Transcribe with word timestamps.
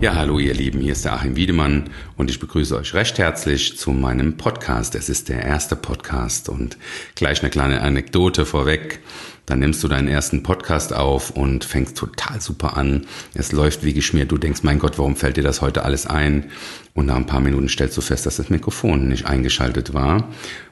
Ja, 0.00 0.14
hallo 0.14 0.38
ihr 0.38 0.54
Lieben, 0.54 0.80
hier 0.80 0.92
ist 0.92 1.04
der 1.04 1.12
Achim 1.12 1.36
Wiedemann 1.36 1.90
und 2.16 2.30
ich 2.30 2.40
begrüße 2.40 2.74
euch 2.74 2.94
recht 2.94 3.18
herzlich 3.18 3.76
zu 3.76 3.90
meinem 3.90 4.38
Podcast. 4.38 4.94
Es 4.94 5.10
ist 5.10 5.28
der 5.28 5.44
erste 5.44 5.76
Podcast 5.76 6.48
und 6.48 6.78
gleich 7.16 7.42
eine 7.42 7.50
kleine 7.50 7.82
Anekdote 7.82 8.46
vorweg. 8.46 9.00
Dann 9.44 9.58
nimmst 9.58 9.84
du 9.84 9.88
deinen 9.88 10.08
ersten 10.08 10.42
Podcast 10.42 10.94
auf 10.94 11.28
und 11.28 11.66
fängst 11.66 11.98
total 11.98 12.40
super 12.40 12.78
an. 12.78 13.06
Es 13.34 13.52
läuft 13.52 13.84
wie 13.84 13.92
geschmiert. 13.92 14.32
Du 14.32 14.38
denkst, 14.38 14.62
mein 14.62 14.78
Gott, 14.78 14.96
warum 14.96 15.16
fällt 15.16 15.36
dir 15.36 15.44
das 15.44 15.60
heute 15.60 15.84
alles 15.84 16.06
ein? 16.06 16.46
Und 16.94 17.04
nach 17.04 17.16
ein 17.16 17.26
paar 17.26 17.40
Minuten 17.40 17.68
stellst 17.68 17.98
du 17.98 18.00
fest, 18.00 18.24
dass 18.24 18.36
das 18.36 18.48
Mikrofon 18.48 19.06
nicht 19.06 19.26
eingeschaltet 19.26 19.92
war. 19.92 20.30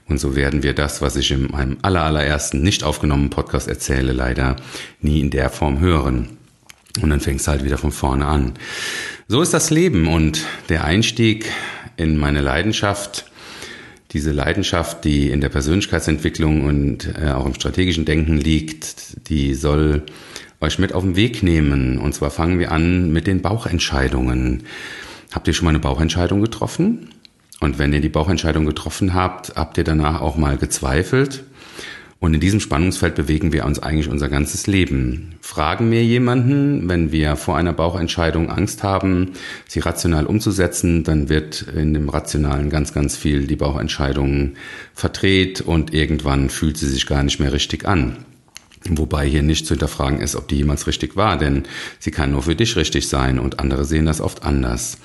Und 0.08 0.18
so 0.18 0.36
werden 0.36 0.62
wir 0.62 0.72
das, 0.72 1.02
was 1.02 1.16
ich 1.16 1.30
in 1.32 1.50
meinem 1.50 1.76
allerallerersten 1.82 2.62
nicht 2.62 2.82
aufgenommenen 2.82 3.28
Podcast 3.28 3.68
erzähle, 3.68 4.14
leider 4.14 4.56
nie 5.02 5.20
in 5.20 5.28
der 5.28 5.50
Form 5.50 5.80
hören. 5.80 6.37
Und 7.02 7.10
dann 7.10 7.20
fängst 7.20 7.46
du 7.46 7.50
halt 7.50 7.64
wieder 7.64 7.78
von 7.78 7.92
vorne 7.92 8.26
an. 8.26 8.54
So 9.28 9.42
ist 9.42 9.54
das 9.54 9.70
Leben 9.70 10.08
und 10.08 10.44
der 10.68 10.84
Einstieg 10.84 11.50
in 11.96 12.16
meine 12.16 12.40
Leidenschaft, 12.40 13.26
diese 14.12 14.32
Leidenschaft, 14.32 15.04
die 15.04 15.28
in 15.30 15.40
der 15.40 15.50
Persönlichkeitsentwicklung 15.50 16.64
und 16.64 17.14
äh, 17.20 17.30
auch 17.30 17.44
im 17.44 17.54
strategischen 17.54 18.04
Denken 18.04 18.38
liegt, 18.38 19.28
die 19.28 19.54
soll 19.54 20.04
euch 20.60 20.78
mit 20.78 20.92
auf 20.92 21.02
den 21.02 21.16
Weg 21.16 21.42
nehmen. 21.42 21.98
Und 21.98 22.14
zwar 22.14 22.30
fangen 22.30 22.58
wir 22.58 22.72
an 22.72 23.12
mit 23.12 23.26
den 23.26 23.42
Bauchentscheidungen. 23.42 24.64
Habt 25.32 25.46
ihr 25.46 25.54
schon 25.54 25.66
mal 25.66 25.70
eine 25.70 25.78
Bauchentscheidung 25.78 26.40
getroffen? 26.40 27.10
Und 27.60 27.78
wenn 27.78 27.92
ihr 27.92 28.00
die 28.00 28.08
Bauchentscheidung 28.08 28.64
getroffen 28.66 29.14
habt, 29.14 29.56
habt 29.56 29.78
ihr 29.78 29.84
danach 29.84 30.20
auch 30.20 30.36
mal 30.36 30.56
gezweifelt? 30.56 31.44
Und 32.20 32.34
in 32.34 32.40
diesem 32.40 32.58
Spannungsfeld 32.58 33.14
bewegen 33.14 33.52
wir 33.52 33.64
uns 33.64 33.78
eigentlich 33.78 34.08
unser 34.08 34.28
ganzes 34.28 34.66
Leben. 34.66 35.36
Fragen 35.40 35.90
wir 35.92 36.04
jemanden, 36.04 36.88
wenn 36.88 37.12
wir 37.12 37.36
vor 37.36 37.56
einer 37.56 37.72
Bauchentscheidung 37.72 38.50
Angst 38.50 38.82
haben, 38.82 39.34
sie 39.68 39.78
rational 39.78 40.26
umzusetzen, 40.26 41.04
dann 41.04 41.28
wird 41.28 41.62
in 41.62 41.94
dem 41.94 42.08
Rationalen 42.08 42.70
ganz, 42.70 42.92
ganz 42.92 43.16
viel 43.16 43.46
die 43.46 43.54
Bauchentscheidung 43.54 44.54
verdreht 44.94 45.60
und 45.60 45.94
irgendwann 45.94 46.50
fühlt 46.50 46.76
sie 46.76 46.88
sich 46.88 47.06
gar 47.06 47.22
nicht 47.22 47.38
mehr 47.38 47.52
richtig 47.52 47.86
an. 47.86 48.16
Wobei 48.88 49.26
hier 49.28 49.42
nicht 49.42 49.66
zu 49.66 49.74
hinterfragen 49.74 50.20
ist, 50.20 50.34
ob 50.34 50.48
die 50.48 50.56
jemals 50.56 50.88
richtig 50.88 51.14
war, 51.14 51.36
denn 51.36 51.64
sie 52.00 52.10
kann 52.10 52.32
nur 52.32 52.42
für 52.42 52.56
dich 52.56 52.74
richtig 52.76 53.08
sein 53.08 53.38
und 53.38 53.60
andere 53.60 53.84
sehen 53.84 54.06
das 54.06 54.20
oft 54.20 54.42
anders. 54.42 54.98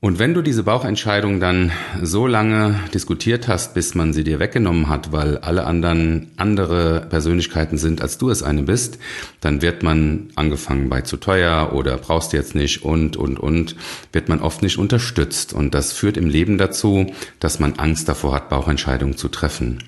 Und 0.00 0.20
wenn 0.20 0.32
du 0.32 0.42
diese 0.42 0.62
Bauchentscheidung 0.62 1.40
dann 1.40 1.72
so 2.00 2.28
lange 2.28 2.78
diskutiert 2.94 3.48
hast, 3.48 3.74
bis 3.74 3.96
man 3.96 4.12
sie 4.12 4.22
dir 4.22 4.38
weggenommen 4.38 4.88
hat, 4.88 5.10
weil 5.10 5.38
alle 5.38 5.66
anderen 5.66 6.30
andere 6.36 7.04
Persönlichkeiten 7.10 7.78
sind, 7.78 8.00
als 8.00 8.16
du 8.16 8.30
es 8.30 8.44
eine 8.44 8.62
bist, 8.62 9.00
dann 9.40 9.60
wird 9.60 9.82
man 9.82 10.28
angefangen 10.36 10.88
bei 10.88 11.00
zu 11.00 11.16
teuer 11.16 11.72
oder 11.72 11.98
brauchst 11.98 12.32
jetzt 12.32 12.54
nicht 12.54 12.84
und, 12.84 13.16
und, 13.16 13.40
und, 13.40 13.74
wird 14.12 14.28
man 14.28 14.40
oft 14.40 14.62
nicht 14.62 14.78
unterstützt. 14.78 15.52
Und 15.52 15.74
das 15.74 15.92
führt 15.92 16.16
im 16.16 16.28
Leben 16.28 16.58
dazu, 16.58 17.12
dass 17.40 17.58
man 17.58 17.74
Angst 17.74 18.08
davor 18.08 18.34
hat, 18.34 18.50
Bauchentscheidungen 18.50 19.16
zu 19.16 19.26
treffen. 19.26 19.82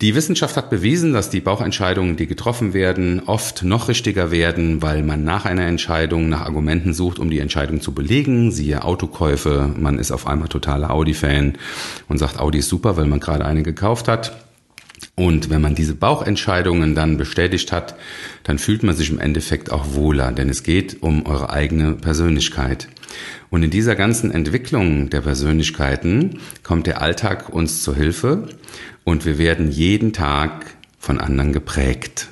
Die 0.00 0.14
Wissenschaft 0.14 0.56
hat 0.56 0.70
bewiesen, 0.70 1.12
dass 1.12 1.28
die 1.28 1.40
Bauchentscheidungen, 1.40 2.16
die 2.16 2.28
getroffen 2.28 2.72
werden, 2.72 3.20
oft 3.26 3.64
noch 3.64 3.88
richtiger 3.88 4.30
werden, 4.30 4.80
weil 4.80 5.02
man 5.02 5.24
nach 5.24 5.44
einer 5.44 5.66
Entscheidung 5.66 6.28
nach 6.28 6.42
Argumenten 6.42 6.94
sucht, 6.94 7.18
um 7.18 7.30
die 7.30 7.40
Entscheidung 7.40 7.80
zu 7.80 7.92
belegen. 7.92 8.52
Siehe 8.52 8.84
Autokäufe, 8.84 9.74
man 9.76 9.98
ist 9.98 10.12
auf 10.12 10.28
einmal 10.28 10.46
totaler 10.46 10.92
Audi-Fan 10.92 11.58
und 12.08 12.18
sagt, 12.18 12.38
Audi 12.38 12.58
ist 12.58 12.68
super, 12.68 12.96
weil 12.96 13.06
man 13.06 13.18
gerade 13.18 13.44
eine 13.44 13.64
gekauft 13.64 14.06
hat. 14.06 14.44
Und 15.16 15.50
wenn 15.50 15.60
man 15.60 15.74
diese 15.74 15.96
Bauchentscheidungen 15.96 16.94
dann 16.94 17.16
bestätigt 17.16 17.72
hat, 17.72 17.96
dann 18.44 18.60
fühlt 18.60 18.84
man 18.84 18.94
sich 18.94 19.10
im 19.10 19.18
Endeffekt 19.18 19.72
auch 19.72 19.94
wohler, 19.94 20.30
denn 20.30 20.48
es 20.48 20.62
geht 20.62 21.02
um 21.02 21.26
eure 21.26 21.50
eigene 21.50 21.94
Persönlichkeit. 21.94 22.86
Und 23.50 23.62
in 23.62 23.70
dieser 23.70 23.96
ganzen 23.96 24.30
Entwicklung 24.30 25.10
der 25.10 25.22
Persönlichkeiten 25.22 26.40
kommt 26.62 26.86
der 26.86 27.00
Alltag 27.02 27.48
uns 27.48 27.82
zur 27.82 27.94
Hilfe 27.94 28.48
und 29.04 29.24
wir 29.24 29.38
werden 29.38 29.70
jeden 29.70 30.12
Tag 30.12 30.66
von 30.98 31.20
anderen 31.20 31.52
geprägt. 31.52 32.28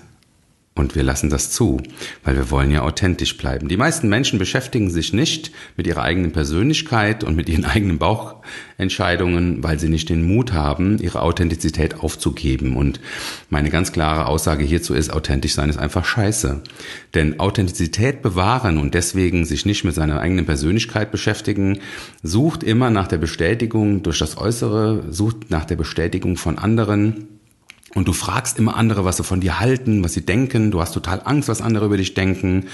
Und 0.76 0.94
wir 0.94 1.02
lassen 1.02 1.30
das 1.30 1.50
zu, 1.50 1.80
weil 2.22 2.36
wir 2.36 2.50
wollen 2.50 2.70
ja 2.70 2.82
authentisch 2.82 3.38
bleiben. 3.38 3.66
Die 3.68 3.78
meisten 3.78 4.10
Menschen 4.10 4.38
beschäftigen 4.38 4.90
sich 4.90 5.14
nicht 5.14 5.50
mit 5.78 5.86
ihrer 5.86 6.02
eigenen 6.02 6.32
Persönlichkeit 6.32 7.24
und 7.24 7.34
mit 7.34 7.48
ihren 7.48 7.64
eigenen 7.64 7.96
Bauchentscheidungen, 7.96 9.64
weil 9.64 9.78
sie 9.78 9.88
nicht 9.88 10.10
den 10.10 10.26
Mut 10.26 10.52
haben, 10.52 10.98
ihre 10.98 11.22
Authentizität 11.22 12.00
aufzugeben. 12.00 12.76
Und 12.76 13.00
meine 13.48 13.70
ganz 13.70 13.90
klare 13.90 14.26
Aussage 14.26 14.64
hierzu 14.64 14.92
ist, 14.92 15.10
authentisch 15.10 15.54
sein 15.54 15.70
ist 15.70 15.78
einfach 15.78 16.04
scheiße. 16.04 16.62
Denn 17.14 17.40
Authentizität 17.40 18.20
bewahren 18.20 18.76
und 18.76 18.92
deswegen 18.92 19.46
sich 19.46 19.64
nicht 19.64 19.82
mit 19.84 19.94
seiner 19.94 20.20
eigenen 20.20 20.44
Persönlichkeit 20.44 21.10
beschäftigen, 21.10 21.78
sucht 22.22 22.62
immer 22.62 22.90
nach 22.90 23.08
der 23.08 23.18
Bestätigung 23.18 24.02
durch 24.02 24.18
das 24.18 24.36
Äußere, 24.36 25.04
sucht 25.08 25.50
nach 25.50 25.64
der 25.64 25.76
Bestätigung 25.76 26.36
von 26.36 26.58
anderen 26.58 27.35
und 27.96 28.06
du 28.06 28.12
fragst 28.12 28.58
immer 28.58 28.76
andere, 28.76 29.06
was 29.06 29.16
sie 29.16 29.24
von 29.24 29.40
dir 29.40 29.58
halten, 29.58 30.04
was 30.04 30.12
sie 30.12 30.26
denken. 30.26 30.70
Du 30.70 30.82
hast 30.82 30.92
total 30.92 31.22
Angst, 31.24 31.48
was 31.48 31.62
andere 31.62 31.86
über 31.86 31.96
dich 31.96 32.12
denken. 32.12 32.66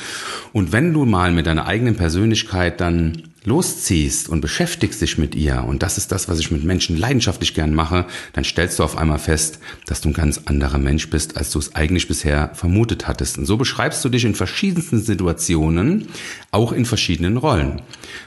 Und 0.53 0.73
wenn 0.73 0.93
du 0.93 1.05
mal 1.05 1.31
mit 1.31 1.47
deiner 1.47 1.67
eigenen 1.67 1.95
Persönlichkeit 1.95 2.81
dann 2.81 3.23
losziehst 3.45 4.29
und 4.29 4.41
beschäftigst 4.41 5.01
dich 5.03 5.19
mit 5.19 5.35
ihr, 5.35 5.65
und 5.65 5.83
das 5.83 5.99
ist 5.99 6.13
das, 6.13 6.29
was 6.29 6.39
ich 6.39 6.51
mit 6.51 6.65
Menschen 6.65 6.97
leidenschaftlich 6.97 7.55
gern 7.55 7.75
mache, 7.75 8.07
dann 8.33 8.45
stellst 8.45 8.79
du 8.79 8.85
auf 8.85 8.97
einmal 8.97 9.19
fest, 9.19 9.59
dass 9.87 10.01
du 10.01 10.11
ein 10.11 10.15
ganz 10.15 10.43
anderer 10.45 10.79
Mensch 10.79 11.11
bist, 11.11 11.37
als 11.37 11.51
du 11.51 11.59
es 11.59 11.75
eigentlich 11.75 12.09
bisher 12.09 12.51
vermutet 12.55 13.09
hattest. 13.09 13.39
Und 13.39 13.47
so 13.47 13.57
beschreibst 13.57 14.05
du 14.05 14.09
dich 14.09 14.25
in 14.25 14.35
verschiedensten 14.35 15.01
Situationen, 15.01 16.09
auch 16.51 16.73
in 16.73 16.85
verschiedenen 16.85 17.37
Rollen. 17.37 17.83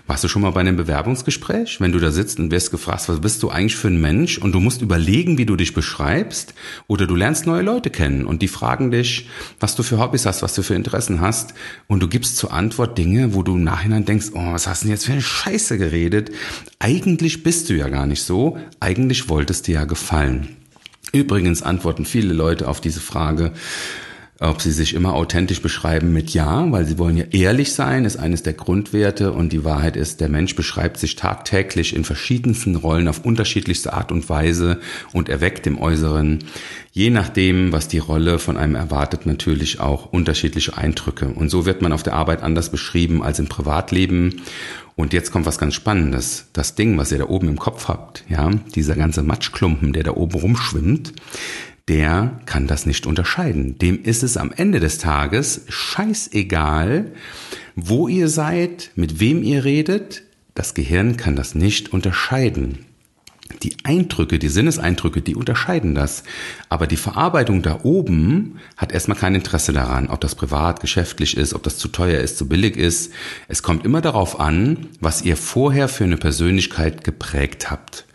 Warst 0.08 0.24
du 0.24 0.28
schon 0.28 0.42
mal 0.42 0.52
bei 0.52 0.62
einem 0.62 0.76
Bewerbungsgespräch, 0.76 1.80
wenn 1.80 1.92
du 1.92 2.00
da 2.00 2.12
sitzt 2.12 2.40
und 2.40 2.52
wirst 2.52 2.72
gefragt, 2.72 3.08
was 3.08 3.22
bist 3.22 3.42
du 3.44 3.50
eigentlich 3.50 3.76
für 3.76 3.88
ein 3.88 4.02
Mensch 4.02 4.38
und 4.38 4.52
du 4.52 4.60
musst 4.60 4.82
überlegen, 4.82 5.38
wie 5.38 5.46
du 5.46 5.56
dich 5.56 5.74
beschreibst 5.74 6.54
oder 6.88 7.08
du 7.08 7.16
lernst 7.16 7.46
neue 7.46 7.62
Leute 7.62 7.90
kennen 7.90 8.26
und 8.26 8.42
die 8.42 8.48
fragen 8.48 8.92
dich, 8.92 9.30
was 9.60 9.76
du 9.76 9.84
für 9.84 10.00
Hobbys 10.00 10.26
hast, 10.26 10.42
was 10.42 10.56
du 10.56 10.64
für 10.64 10.76
Interessen 10.76 11.22
hast 11.22 11.54
und 11.88 12.02
du 12.02 12.08
gibst 12.08 12.38
zur 12.38 12.52
Antwort 12.52 12.98
Dinge, 12.98 13.34
wo 13.34 13.44
du 13.44 13.56
im 13.56 13.64
Nachhinein 13.64 14.06
denkst, 14.06 14.28
oh, 14.34 14.54
was 14.54 14.68
hast 14.68 14.84
du 14.84 14.88
denn 14.88 14.96
jetzt 14.96 15.05
eine 15.12 15.22
Scheiße 15.22 15.78
geredet? 15.78 16.32
Eigentlich 16.80 17.44
bist 17.44 17.70
du 17.70 17.74
ja 17.74 17.90
gar 17.90 18.06
nicht 18.06 18.24
so, 18.24 18.58
eigentlich 18.80 19.30
wolltest 19.30 19.68
dir 19.68 19.76
ja 19.76 19.86
gefallen. 19.86 20.56
Übrigens 21.12 21.62
antworten 21.64 22.06
viele 22.06 22.34
Leute 22.34 22.68
auf 22.68 22.82
diese 22.82 23.00
Frage, 23.00 23.54
ob 24.40 24.62
sie 24.62 24.72
sich 24.72 24.94
immer 24.94 25.14
authentisch 25.14 25.62
beschreiben 25.62 26.12
mit 26.12 26.32
Ja, 26.32 26.70
weil 26.70 26.86
sie 26.86 26.98
wollen 26.98 27.16
ja 27.16 27.24
ehrlich 27.32 27.72
sein, 27.74 28.04
ist 28.04 28.18
eines 28.18 28.44
der 28.44 28.54
Grundwerte 28.54 29.32
und 29.32 29.54
die 29.54 29.64
Wahrheit 29.64 29.96
ist, 29.96 30.20
der 30.20 30.28
Mensch 30.28 30.56
beschreibt 30.56 30.98
sich 30.98 31.16
tagtäglich 31.16 31.96
in 31.96 32.04
verschiedensten 32.04 32.76
Rollen 32.76 33.08
auf 33.08 33.24
unterschiedlichste 33.24 33.94
Art 33.94 34.12
und 34.12 34.30
Weise 34.30 34.80
und 35.14 35.30
erweckt 35.30 35.68
im 35.68 35.80
Äußeren, 35.80 36.40
je 36.92 37.12
nachdem, 37.12 37.72
was 37.72 37.88
die 37.88 38.00
Rolle 38.00 38.38
von 38.38 38.58
einem 38.58 38.76
erwartet, 38.76 39.26
natürlich 39.26 39.80
auch 39.80 40.12
unterschiedliche 40.12 40.78
Eindrücke. 40.78 41.28
Und 41.28 41.50
so 41.50 41.66
wird 41.66 41.82
man 41.82 41.94
auf 41.94 42.04
der 42.04 42.14
Arbeit 42.14 42.44
anders 42.44 42.70
beschrieben 42.70 43.24
als 43.24 43.40
im 43.40 43.48
Privatleben. 43.48 44.42
Und 44.98 45.14
jetzt 45.14 45.32
kommt 45.32 45.46
was 45.46 45.58
ganz 45.58 45.76
Spannendes. 45.76 46.48
Das 46.54 46.76
Ding, 46.76 46.98
was 46.98 47.12
ihr 47.12 47.20
da 47.20 47.26
oben 47.26 47.50
im 47.50 47.60
Kopf 47.60 47.88
habt, 47.88 48.24
ja, 48.30 48.50
dieser 48.76 48.96
ganze 48.96 49.24
Matschklumpen, 49.24 49.94
der 49.94 50.04
da 50.04 50.12
oben 50.12 50.40
rumschwimmt, 50.40 51.14
der 51.88 52.40
kann 52.46 52.68
das 52.68 52.86
nicht 52.86 53.06
unterscheiden. 53.06 53.78
Dem 53.78 54.02
ist 54.04 54.24
es 54.24 54.38
am 54.38 54.52
Ende 54.52 54.80
des 54.80 54.98
Tages 54.98 55.66
scheißegal, 55.70 57.12
wo 57.76 58.08
ihr 58.08 58.28
seid, 58.28 58.92
mit 58.96 59.20
wem 59.20 59.44
ihr 59.44 59.64
redet. 59.64 60.24
Das 60.56 60.74
Gehirn 60.74 61.18
kann 61.18 61.36
das 61.36 61.54
nicht 61.54 61.94
unterscheiden. 61.94 62.86
Die 63.62 63.76
Eindrücke, 63.84 64.40
die 64.40 64.50
Sinneseindrücke, 64.50 65.22
die 65.22 65.36
unterscheiden 65.36 65.94
das. 65.94 66.24
Aber 66.70 66.88
die 66.88 66.98
Verarbeitung 66.98 67.62
da 67.62 67.82
oben 67.84 68.60
hat 68.76 68.92
erstmal 68.92 69.18
kein 69.18 69.36
Interesse 69.36 69.72
daran, 69.72 70.08
ob 70.08 70.20
das 70.22 70.34
privat, 70.34 70.82
geschäftlich 70.82 71.38
ist, 71.38 71.54
ob 71.54 71.62
das 71.62 71.78
zu 71.78 71.88
teuer 71.88 72.20
ist, 72.20 72.38
zu 72.38 72.48
billig 72.48 72.76
ist. 72.78 73.14
Es 73.48 73.62
kommt 73.62 73.86
immer 73.86 74.02
darauf 74.02 74.40
an, 74.40 74.88
was 75.00 75.22
ihr 75.22 75.38
vorher 75.38 75.88
für 75.88 76.06
eine 76.06 76.18
Persönlichkeit 76.18 77.04
geprägt 77.04 77.70
habt. 77.70 78.06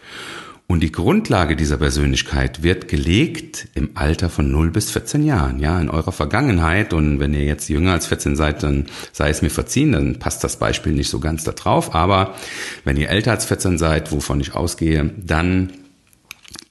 Und 0.71 0.85
die 0.85 0.93
Grundlage 0.93 1.57
dieser 1.57 1.79
Persönlichkeit 1.79 2.63
wird 2.63 2.87
gelegt 2.87 3.67
im 3.75 3.91
Alter 3.95 4.31
von 4.31 4.53
0 4.53 4.71
bis 4.71 4.93
14 4.93 5.25
Jahren, 5.25 5.59
ja, 5.59 5.81
in 5.81 5.91
eurer 5.91 6.13
Vergangenheit. 6.13 6.93
Und 6.93 7.19
wenn 7.19 7.35
ihr 7.35 7.43
jetzt 7.43 7.69
jünger 7.69 7.91
als 7.91 8.07
14 8.07 8.37
seid, 8.37 8.63
dann 8.63 8.87
sei 9.11 9.31
es 9.31 9.43
mir 9.43 9.51
verziehen, 9.51 9.91
dann 9.91 10.21
passt 10.21 10.45
das 10.45 10.61
Beispiel 10.61 10.93
nicht 10.93 11.11
so 11.11 11.19
ganz 11.19 11.43
da 11.43 11.51
drauf. 11.51 11.97
Aber 11.97 12.37
wenn 12.85 12.97
ihr 12.97 13.09
älter 13.09 13.33
als 13.33 13.47
14 13.47 13.79
seid, 13.79 14.13
wovon 14.13 14.39
ich 14.39 14.55
ausgehe, 14.55 15.11
dann 15.19 15.73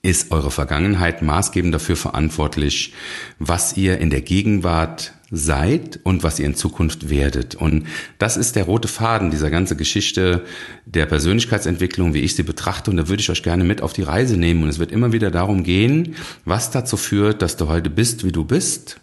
ist 0.01 0.31
eure 0.31 0.49
Vergangenheit 0.49 1.21
maßgebend 1.21 1.73
dafür 1.73 1.97
verantwortlich, 1.97 2.93
was 3.37 3.75
ihr 3.75 3.97
in 3.97 4.11
der 4.11 4.21
Gegenwart 4.21 5.11
seid 5.31 5.99
und 6.03 6.23
was 6.23 6.39
ihr 6.39 6.45
in 6.45 6.55
Zukunft 6.55 7.09
werdet. 7.09 7.55
Und 7.55 7.85
das 8.17 8.37
ist 8.37 8.55
der 8.55 8.63
rote 8.63 8.87
Faden 8.87 9.31
dieser 9.31 9.49
ganzen 9.49 9.77
Geschichte 9.77 10.43
der 10.85 11.05
Persönlichkeitsentwicklung, 11.05 12.13
wie 12.13 12.21
ich 12.21 12.35
sie 12.35 12.43
betrachte. 12.43 12.89
Und 12.91 12.97
da 12.97 13.07
würde 13.07 13.21
ich 13.21 13.29
euch 13.29 13.43
gerne 13.43 13.63
mit 13.63 13.81
auf 13.81 13.93
die 13.93 14.01
Reise 14.03 14.37
nehmen. 14.37 14.63
Und 14.63 14.69
es 14.69 14.79
wird 14.79 14.91
immer 14.91 15.11
wieder 15.11 15.31
darum 15.31 15.63
gehen, 15.63 16.15
was 16.45 16.71
dazu 16.71 16.97
führt, 16.97 17.41
dass 17.41 17.57
du 17.57 17.67
heute 17.67 17.89
bist, 17.89 18.23
wie 18.25 18.31
du 18.31 18.43
bist 18.43 18.99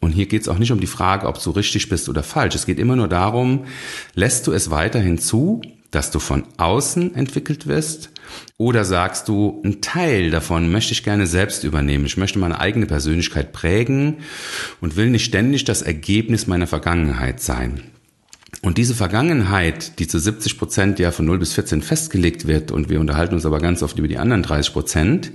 Und 0.00 0.12
hier 0.12 0.26
geht 0.26 0.42
es 0.42 0.48
auch 0.48 0.58
nicht 0.58 0.72
um 0.72 0.80
die 0.80 0.86
Frage, 0.86 1.26
ob 1.26 1.42
du 1.42 1.50
richtig 1.50 1.88
bist 1.88 2.08
oder 2.08 2.22
falsch. 2.22 2.54
Es 2.54 2.66
geht 2.66 2.78
immer 2.78 2.96
nur 2.96 3.08
darum, 3.08 3.64
lässt 4.14 4.46
du 4.46 4.52
es 4.52 4.70
weiterhin 4.70 5.18
zu, 5.18 5.60
dass 5.90 6.10
du 6.10 6.18
von 6.18 6.44
außen 6.56 7.14
entwickelt 7.14 7.66
wirst 7.66 8.10
oder 8.56 8.84
sagst 8.84 9.28
du, 9.28 9.60
ein 9.64 9.80
Teil 9.80 10.30
davon 10.30 10.70
möchte 10.70 10.92
ich 10.92 11.02
gerne 11.02 11.26
selbst 11.26 11.64
übernehmen. 11.64 12.06
Ich 12.06 12.16
möchte 12.16 12.38
meine 12.38 12.60
eigene 12.60 12.86
Persönlichkeit 12.86 13.52
prägen 13.52 14.18
und 14.80 14.96
will 14.96 15.10
nicht 15.10 15.24
ständig 15.24 15.64
das 15.64 15.82
Ergebnis 15.82 16.46
meiner 16.46 16.66
Vergangenheit 16.66 17.40
sein. 17.40 17.82
Und 18.62 18.76
diese 18.76 18.94
Vergangenheit, 18.94 19.98
die 19.98 20.06
zu 20.06 20.18
70 20.18 20.58
Prozent 20.58 20.98
ja 20.98 21.12
von 21.12 21.24
0 21.24 21.38
bis 21.38 21.54
14 21.54 21.80
festgelegt 21.80 22.46
wird, 22.46 22.70
und 22.70 22.90
wir 22.90 23.00
unterhalten 23.00 23.34
uns 23.34 23.46
aber 23.46 23.58
ganz 23.58 23.82
oft 23.82 23.98
über 23.98 24.08
die 24.08 24.18
anderen 24.18 24.42
30 24.42 24.72
Prozent, 24.72 25.32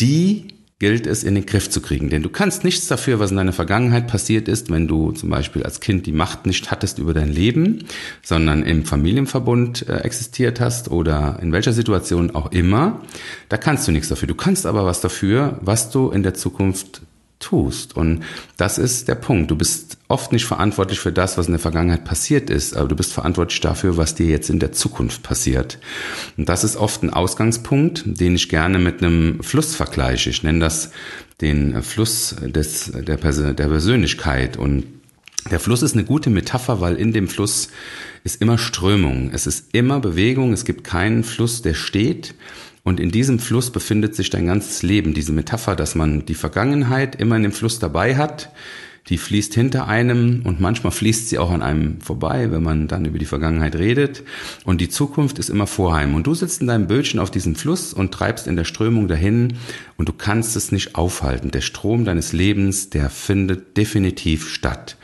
die 0.00 0.48
gilt 0.80 1.08
es 1.08 1.24
in 1.24 1.34
den 1.34 1.44
Griff 1.44 1.68
zu 1.68 1.80
kriegen. 1.80 2.08
Denn 2.08 2.22
du 2.22 2.28
kannst 2.28 2.62
nichts 2.62 2.86
dafür, 2.86 3.18
was 3.18 3.32
in 3.32 3.36
deiner 3.36 3.52
Vergangenheit 3.52 4.06
passiert 4.06 4.46
ist, 4.46 4.70
wenn 4.70 4.86
du 4.86 5.10
zum 5.10 5.28
Beispiel 5.28 5.64
als 5.64 5.80
Kind 5.80 6.06
die 6.06 6.12
Macht 6.12 6.46
nicht 6.46 6.70
hattest 6.70 7.00
über 7.00 7.14
dein 7.14 7.32
Leben, 7.32 7.84
sondern 8.22 8.62
im 8.62 8.84
Familienverbund 8.84 9.88
äh, 9.88 9.98
existiert 9.98 10.60
hast 10.60 10.90
oder 10.90 11.40
in 11.42 11.52
welcher 11.52 11.72
Situation 11.72 12.30
auch 12.34 12.52
immer. 12.52 13.00
Da 13.48 13.56
kannst 13.56 13.88
du 13.88 13.92
nichts 13.92 14.08
dafür. 14.08 14.28
Du 14.28 14.36
kannst 14.36 14.66
aber 14.66 14.84
was 14.84 15.00
dafür, 15.00 15.58
was 15.62 15.90
du 15.90 16.10
in 16.10 16.22
der 16.22 16.34
Zukunft 16.34 17.02
tust. 17.38 17.96
Und 17.96 18.24
das 18.56 18.78
ist 18.78 19.08
der 19.08 19.14
Punkt. 19.14 19.50
Du 19.50 19.56
bist 19.56 19.98
oft 20.08 20.32
nicht 20.32 20.44
verantwortlich 20.44 21.00
für 21.00 21.12
das, 21.12 21.38
was 21.38 21.46
in 21.46 21.52
der 21.52 21.60
Vergangenheit 21.60 22.04
passiert 22.04 22.50
ist, 22.50 22.76
aber 22.76 22.88
du 22.88 22.96
bist 22.96 23.12
verantwortlich 23.12 23.60
dafür, 23.60 23.96
was 23.96 24.14
dir 24.14 24.26
jetzt 24.26 24.50
in 24.50 24.58
der 24.58 24.72
Zukunft 24.72 25.22
passiert. 25.22 25.78
Und 26.36 26.48
das 26.48 26.64
ist 26.64 26.76
oft 26.76 27.02
ein 27.02 27.10
Ausgangspunkt, 27.10 28.02
den 28.06 28.34
ich 28.34 28.48
gerne 28.48 28.78
mit 28.78 29.02
einem 29.02 29.42
Fluss 29.42 29.74
vergleiche. 29.74 30.30
Ich 30.30 30.42
nenne 30.42 30.60
das 30.60 30.90
den 31.40 31.82
Fluss 31.82 32.34
des, 32.40 32.90
der, 32.92 33.16
Persön 33.16 33.54
der 33.54 33.68
Persönlichkeit. 33.68 34.56
Und 34.56 34.84
der 35.50 35.60
Fluss 35.60 35.82
ist 35.82 35.94
eine 35.94 36.04
gute 36.04 36.30
Metapher, 36.30 36.80
weil 36.80 36.96
in 36.96 37.12
dem 37.12 37.28
Fluss 37.28 37.68
ist 38.24 38.42
immer 38.42 38.58
Strömung. 38.58 39.30
Es 39.32 39.46
ist 39.46 39.68
immer 39.72 40.00
Bewegung. 40.00 40.52
Es 40.52 40.64
gibt 40.64 40.84
keinen 40.84 41.22
Fluss, 41.22 41.62
der 41.62 41.74
steht. 41.74 42.34
Und 42.88 43.00
in 43.00 43.10
diesem 43.10 43.38
Fluss 43.38 43.70
befindet 43.70 44.14
sich 44.14 44.30
dein 44.30 44.46
ganzes 44.46 44.82
Leben. 44.82 45.12
Diese 45.12 45.34
Metapher, 45.34 45.76
dass 45.76 45.94
man 45.94 46.24
die 46.24 46.32
Vergangenheit 46.32 47.16
immer 47.16 47.36
in 47.36 47.42
dem 47.42 47.52
Fluss 47.52 47.78
dabei 47.78 48.16
hat, 48.16 48.50
die 49.10 49.18
fließt 49.18 49.52
hinter 49.52 49.88
einem 49.88 50.40
und 50.44 50.58
manchmal 50.58 50.90
fließt 50.90 51.28
sie 51.28 51.36
auch 51.36 51.50
an 51.50 51.60
einem 51.60 52.00
vorbei, 52.00 52.50
wenn 52.50 52.62
man 52.62 52.88
dann 52.88 53.04
über 53.04 53.18
die 53.18 53.26
Vergangenheit 53.26 53.76
redet. 53.76 54.22
Und 54.64 54.80
die 54.80 54.88
Zukunft 54.88 55.38
ist 55.38 55.50
immer 55.50 55.66
vorheim. 55.66 56.14
Und 56.14 56.26
du 56.26 56.32
sitzt 56.32 56.62
in 56.62 56.66
deinem 56.66 56.86
Bötchen 56.86 57.20
auf 57.20 57.30
diesem 57.30 57.56
Fluss 57.56 57.92
und 57.92 58.12
treibst 58.14 58.46
in 58.46 58.56
der 58.56 58.64
Strömung 58.64 59.06
dahin 59.06 59.58
und 59.98 60.08
du 60.08 60.14
kannst 60.14 60.56
es 60.56 60.72
nicht 60.72 60.94
aufhalten. 60.94 61.50
Der 61.50 61.60
Strom 61.60 62.06
deines 62.06 62.32
Lebens, 62.32 62.88
der 62.88 63.10
findet 63.10 63.76
definitiv 63.76 64.48
statt. 64.48 64.96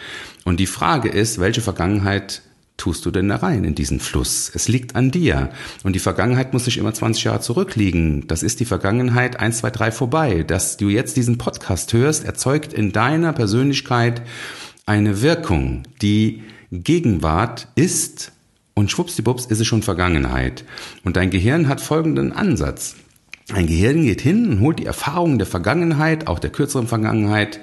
Und 0.47 0.59
die 0.59 0.67
Frage 0.67 1.11
ist, 1.11 1.39
welche 1.39 1.61
Vergangenheit 1.61 2.41
tust 2.77 3.07
du 3.07 3.11
denn 3.11 3.29
da 3.29 3.37
rein 3.37 3.65
in 3.65 3.75
diesen 3.75 4.01
Fluss? 4.01 4.51
Es 4.55 4.69
liegt 4.69 4.97
an 4.97 5.11
dir. 5.11 5.51
Und 5.83 5.95
die 5.95 6.01
Vergangenheit 6.01 6.53
muss 6.53 6.67
nicht 6.67 6.79
immer 6.79 6.93
20 6.93 7.25
Jahre 7.25 7.41
zurückliegen. 7.41 8.27
Das 8.27 8.43
ist 8.43 8.61
die 8.61 8.65
Vergangenheit 8.65 9.39
1, 9.39 9.59
2, 9.59 9.71
3 9.71 9.93
vorbei. 9.93 10.43
Dass 10.43 10.77
du 10.77 10.89
jetzt 10.89 11.17
diesen 11.17 11.39
Podcast 11.39 11.93
hörst, 11.93 12.25
erzeugt 12.25 12.73
in 12.73 12.93
deiner 12.93 13.33
Persönlichkeit 13.33 14.23
eine 14.87 15.23
Wirkung, 15.23 15.85
die 16.03 16.43
Gegenwart 16.71 17.69
ist 17.75 18.33
und 18.75 18.91
schwuppsdiwupps 18.91 19.47
ist 19.47 19.61
es 19.61 19.67
schon 19.67 19.83
Vergangenheit. 19.83 20.65
Und 21.05 21.17
dein 21.17 21.31
Gehirn 21.31 21.69
hat 21.69 21.81
folgenden 21.81 22.33
Ansatz. 22.33 22.97
Ein 23.53 23.67
Gehirn 23.67 24.03
geht 24.03 24.21
hin 24.21 24.49
und 24.49 24.61
holt 24.61 24.79
die 24.79 24.87
Erfahrungen 24.87 25.39
der 25.39 25.47
Vergangenheit, 25.47 26.27
auch 26.27 26.39
der 26.39 26.51
kürzeren 26.51 26.89
Vergangenheit, 26.89 27.61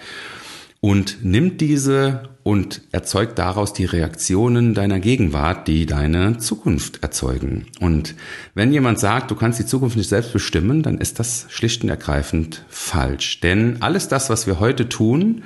und 0.81 1.23
nimmt 1.23 1.61
diese 1.61 2.23
und 2.43 2.81
erzeugt 2.91 3.37
daraus 3.37 3.71
die 3.71 3.85
Reaktionen 3.85 4.73
deiner 4.73 4.99
Gegenwart, 4.99 5.67
die 5.67 5.85
deine 5.85 6.39
Zukunft 6.39 7.03
erzeugen. 7.03 7.67
Und 7.79 8.15
wenn 8.55 8.73
jemand 8.73 8.99
sagt, 8.99 9.29
du 9.29 9.35
kannst 9.35 9.59
die 9.59 9.65
Zukunft 9.65 9.95
nicht 9.95 10.09
selbst 10.09 10.33
bestimmen, 10.33 10.81
dann 10.81 10.97
ist 10.97 11.19
das 11.19 11.45
schlicht 11.49 11.83
und 11.83 11.89
ergreifend 11.89 12.65
falsch. 12.67 13.39
Denn 13.41 13.77
alles 13.81 14.07
das, 14.07 14.31
was 14.31 14.47
wir 14.47 14.59
heute 14.59 14.89
tun, 14.89 15.43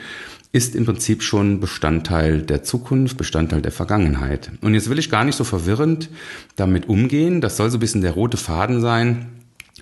ist 0.53 0.73
im 0.73 0.85
Prinzip 0.85 1.21
schon 1.21 1.59
Bestandteil 1.59 2.41
der 2.41 2.63
Zukunft, 2.63 3.17
Bestandteil 3.17 3.61
der 3.61 3.73
Vergangenheit. 3.73 4.51
Und 4.61 4.73
jetzt 4.73 4.89
will 4.89 4.99
ich 4.99 5.09
gar 5.09 5.25
nicht 5.25 5.35
so 5.35 5.43
verwirrend 5.43 6.09
damit 6.55 6.87
umgehen. 6.87 7.41
Das 7.41 7.57
soll 7.57 7.69
so 7.69 7.75
ein 7.75 7.81
bisschen 7.81 8.01
der 8.01 8.11
rote 8.11 8.37
Faden 8.37 8.79
sein 8.79 9.34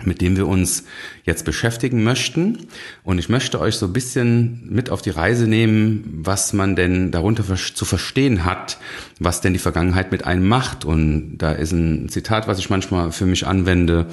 mit 0.04 0.22
dem 0.22 0.36
wir 0.36 0.48
uns 0.48 0.86
jetzt 1.24 1.45
beschäftigen 1.45 2.04
möchten. 2.04 2.68
Und 3.04 3.19
ich 3.19 3.30
möchte 3.30 3.60
euch 3.60 3.75
so 3.75 3.86
ein 3.86 3.94
bisschen 3.94 4.68
mit 4.69 4.90
auf 4.90 5.01
die 5.01 5.12
Reise 5.12 5.48
nehmen, 5.48 6.22
was 6.24 6.51
man 6.54 6.75
denn 6.75 7.12
darunter 7.12 7.44
zu 7.56 7.86
verstehen 7.86 8.44
hat, 8.44 8.80
was 9.19 9.42
denn 9.42 9.54
die 9.54 9.60
Vergangenheit 9.60 10.12
mit 10.12 10.25
einem 10.25 10.48
macht. 10.48 10.84
Und 10.84 11.38
da 11.38 11.51
ist 11.51 11.72
ein 11.74 12.10
Zitat, 12.10 12.48
was 12.48 12.57
ich 12.57 12.69
manchmal 12.72 13.12
für 13.12 13.28
mich 13.28 13.45
anwende, 13.45 14.07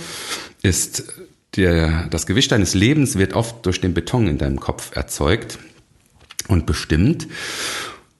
ist, 0.62 1.14
der, 1.56 2.06
das 2.08 2.26
Gewicht 2.26 2.52
deines 2.52 2.74
Lebens 2.74 3.16
wird 3.16 3.32
oft 3.32 3.64
durch 3.66 3.80
den 3.80 3.94
Beton 3.94 4.28
in 4.28 4.38
deinem 4.38 4.60
Kopf 4.60 4.94
erzeugt 4.94 5.58
und 6.46 6.66
bestimmt. 6.66 7.26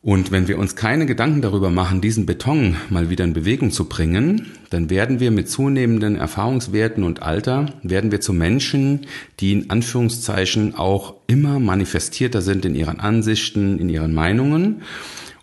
Und 0.02 0.32
wenn 0.32 0.48
wir 0.48 0.58
uns 0.58 0.76
keine 0.76 1.04
Gedanken 1.04 1.42
darüber 1.42 1.68
machen, 1.68 2.00
diesen 2.00 2.24
Beton 2.24 2.76
mal 2.88 3.10
wieder 3.10 3.24
in 3.24 3.34
Bewegung 3.34 3.70
zu 3.70 3.84
bringen, 3.84 4.46
dann 4.70 4.88
werden 4.88 5.20
wir 5.20 5.30
mit 5.30 5.50
zunehmenden 5.50 6.16
Erfahrungswerten 6.16 7.04
und 7.04 7.20
Alter, 7.20 7.74
werden 7.82 8.10
wir 8.10 8.22
zu 8.22 8.32
Menschen, 8.32 9.06
die 9.40 9.52
in 9.52 9.68
Anführungszeichen 9.68 10.74
auch 10.74 11.16
immer 11.26 11.58
manifestierter 11.58 12.40
sind 12.40 12.64
in 12.64 12.74
ihren 12.74 12.98
Ansichten, 12.98 13.78
in 13.78 13.90
ihren 13.90 14.14
Meinungen. 14.14 14.80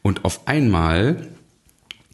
Und 0.01 0.25
auf 0.25 0.47
einmal 0.47 1.17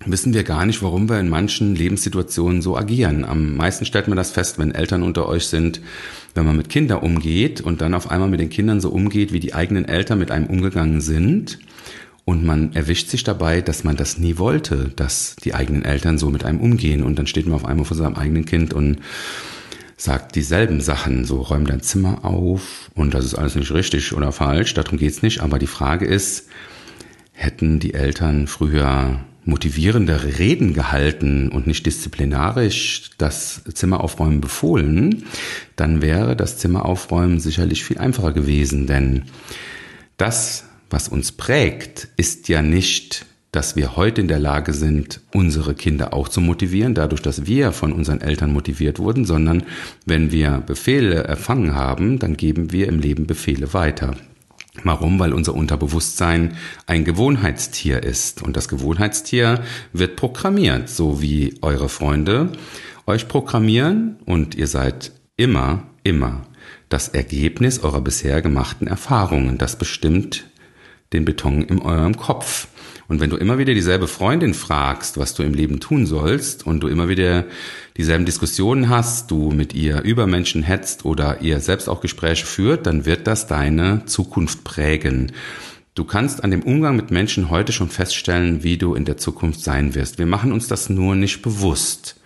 wissen 0.05 0.33
wir 0.33 0.43
gar 0.43 0.65
nicht, 0.65 0.83
warum 0.83 1.07
wir 1.07 1.21
in 1.21 1.29
manchen 1.29 1.77
Lebenssituationen 1.77 2.61
so 2.61 2.75
agieren. 2.75 3.23
Am 3.23 3.55
meisten 3.55 3.85
stellt 3.85 4.09
man 4.09 4.17
das 4.17 4.31
fest, 4.31 4.59
wenn 4.59 4.75
Eltern 4.75 5.03
unter 5.03 5.29
euch 5.29 5.45
sind, 5.45 5.79
wenn 6.35 6.45
man 6.45 6.57
mit 6.57 6.67
Kindern 6.67 7.03
umgeht 7.03 7.61
und 7.61 7.79
dann 7.79 7.93
auf 7.93 8.11
einmal 8.11 8.27
mit 8.27 8.41
den 8.41 8.49
Kindern 8.49 8.81
so 8.81 8.89
umgeht, 8.89 9.31
wie 9.31 9.39
die 9.39 9.53
eigenen 9.53 9.85
Eltern 9.85 10.19
mit 10.19 10.29
einem 10.29 10.47
umgegangen 10.47 10.99
sind 10.99 11.59
und 12.25 12.45
man 12.45 12.73
erwischt 12.73 13.09
sich 13.09 13.23
dabei, 13.23 13.61
dass 13.61 13.83
man 13.83 13.97
das 13.97 14.17
nie 14.17 14.37
wollte, 14.37 14.91
dass 14.95 15.35
die 15.43 15.53
eigenen 15.53 15.83
Eltern 15.83 16.17
so 16.17 16.29
mit 16.29 16.45
einem 16.45 16.61
umgehen. 16.61 17.03
Und 17.03 17.19
dann 17.19 17.27
steht 17.27 17.45
man 17.45 17.55
auf 17.55 17.65
einmal 17.65 17.85
vor 17.85 17.97
seinem 17.97 18.15
eigenen 18.15 18.45
Kind 18.45 18.73
und 18.73 18.99
sagt 19.97 20.35
dieselben 20.35 20.81
Sachen, 20.81 21.25
so 21.25 21.41
räum 21.41 21.65
dein 21.65 21.81
Zimmer 21.81 22.25
auf 22.25 22.91
und 22.95 23.13
das 23.13 23.25
ist 23.25 23.35
alles 23.35 23.55
nicht 23.55 23.71
richtig 23.71 24.13
oder 24.13 24.31
falsch, 24.31 24.73
darum 24.73 24.97
geht's 24.97 25.21
nicht. 25.21 25.41
Aber 25.41 25.59
die 25.59 25.67
Frage 25.67 26.05
ist, 26.05 26.47
hätten 27.31 27.79
die 27.79 27.93
Eltern 27.93 28.47
früher 28.47 29.19
motivierende 29.45 30.37
Reden 30.39 30.73
gehalten 30.73 31.49
und 31.49 31.67
nicht 31.67 31.85
disziplinarisch 31.85 33.11
das 33.17 33.63
Zimmeraufräumen 33.73 34.39
befohlen, 34.39 35.25
dann 35.75 36.01
wäre 36.01 36.35
das 36.35 36.57
Zimmeraufräumen 36.57 37.39
sicherlich 37.41 37.83
viel 37.83 37.97
einfacher 37.97 38.31
gewesen, 38.31 38.87
denn 38.87 39.23
das 40.15 40.65
was 40.93 41.09
uns 41.09 41.31
prägt, 41.31 42.07
ist 42.15 42.47
ja 42.47 42.61
nicht, 42.61 43.25
dass 43.51 43.75
wir 43.75 43.95
heute 43.95 44.21
in 44.21 44.27
der 44.27 44.39
Lage 44.39 44.73
sind, 44.73 45.21
unsere 45.33 45.75
Kinder 45.75 46.13
auch 46.13 46.27
zu 46.27 46.39
motivieren, 46.39 46.95
dadurch, 46.95 47.21
dass 47.21 47.45
wir 47.45 47.71
von 47.71 47.91
unseren 47.91 48.21
Eltern 48.21 48.53
motiviert 48.53 48.99
wurden, 48.99 49.25
sondern 49.25 49.63
wenn 50.05 50.31
wir 50.31 50.63
Befehle 50.65 51.23
erfangen 51.23 51.75
haben, 51.75 52.19
dann 52.19 52.37
geben 52.37 52.71
wir 52.71 52.87
im 52.87 52.99
Leben 52.99 53.27
Befehle 53.27 53.73
weiter. 53.73 54.15
Warum? 54.83 55.19
Weil 55.19 55.33
unser 55.33 55.53
Unterbewusstsein 55.53 56.55
ein 56.87 57.05
Gewohnheitstier 57.05 58.01
ist. 58.01 58.41
Und 58.41 58.57
das 58.57 58.67
Gewohnheitstier 58.67 59.61
wird 59.91 60.15
programmiert, 60.15 60.89
so 60.89 61.21
wie 61.21 61.55
eure 61.61 61.89
Freunde 61.89 62.51
euch 63.05 63.27
programmieren 63.27 64.17
und 64.25 64.55
ihr 64.55 64.67
seid 64.67 65.11
immer, 65.37 65.83
immer 66.03 66.47
das 66.89 67.09
Ergebnis 67.09 67.79
eurer 67.79 68.01
bisher 68.01 68.41
gemachten 68.41 68.87
Erfahrungen. 68.87 69.57
Das 69.57 69.77
bestimmt 69.77 70.45
den 71.13 71.25
Beton 71.25 71.63
in 71.63 71.79
eurem 71.79 72.17
Kopf. 72.17 72.67
Und 73.07 73.19
wenn 73.19 73.29
du 73.29 73.37
immer 73.37 73.57
wieder 73.57 73.73
dieselbe 73.73 74.07
Freundin 74.07 74.53
fragst, 74.53 75.17
was 75.17 75.33
du 75.33 75.43
im 75.43 75.53
Leben 75.53 75.79
tun 75.79 76.05
sollst, 76.05 76.65
und 76.65 76.79
du 76.79 76.87
immer 76.87 77.09
wieder 77.09 77.45
dieselben 77.97 78.25
Diskussionen 78.25 78.89
hast, 78.89 79.29
du 79.29 79.51
mit 79.51 79.73
ihr 79.73 80.01
über 80.01 80.25
Menschen 80.25 80.63
hetzt 80.63 81.05
oder 81.05 81.41
ihr 81.41 81.59
selbst 81.59 81.89
auch 81.89 82.01
Gespräche 82.01 82.45
führt, 82.45 82.87
dann 82.87 83.05
wird 83.05 83.27
das 83.27 83.45
deine 83.47 84.05
Zukunft 84.05 84.63
prägen. 84.63 85.31
Du 85.95 86.05
kannst 86.05 86.43
an 86.43 86.49
dem 86.49 86.63
Umgang 86.63 86.95
mit 86.95 87.11
Menschen 87.11 87.51
heute 87.51 87.71
schon 87.71 87.89
feststellen, 87.89 88.63
wie 88.63 88.77
du 88.77 88.95
in 88.95 89.05
der 89.05 89.17
Zukunft 89.17 89.61
sein 89.61 89.93
wirst. 89.93 90.17
Wir 90.17 90.25
machen 90.25 90.51
uns 90.51 90.67
das 90.67 90.89
nur 90.89 91.15
nicht 91.15 91.43
bewusst. 91.43 92.19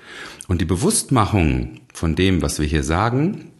Und 0.48 0.62
die 0.62 0.66
Bewusstmachung 0.66 1.82
von 1.94 2.16
dem, 2.16 2.42
was 2.42 2.60
wir 2.60 2.66
hier 2.66 2.84
sagen, 2.84 3.52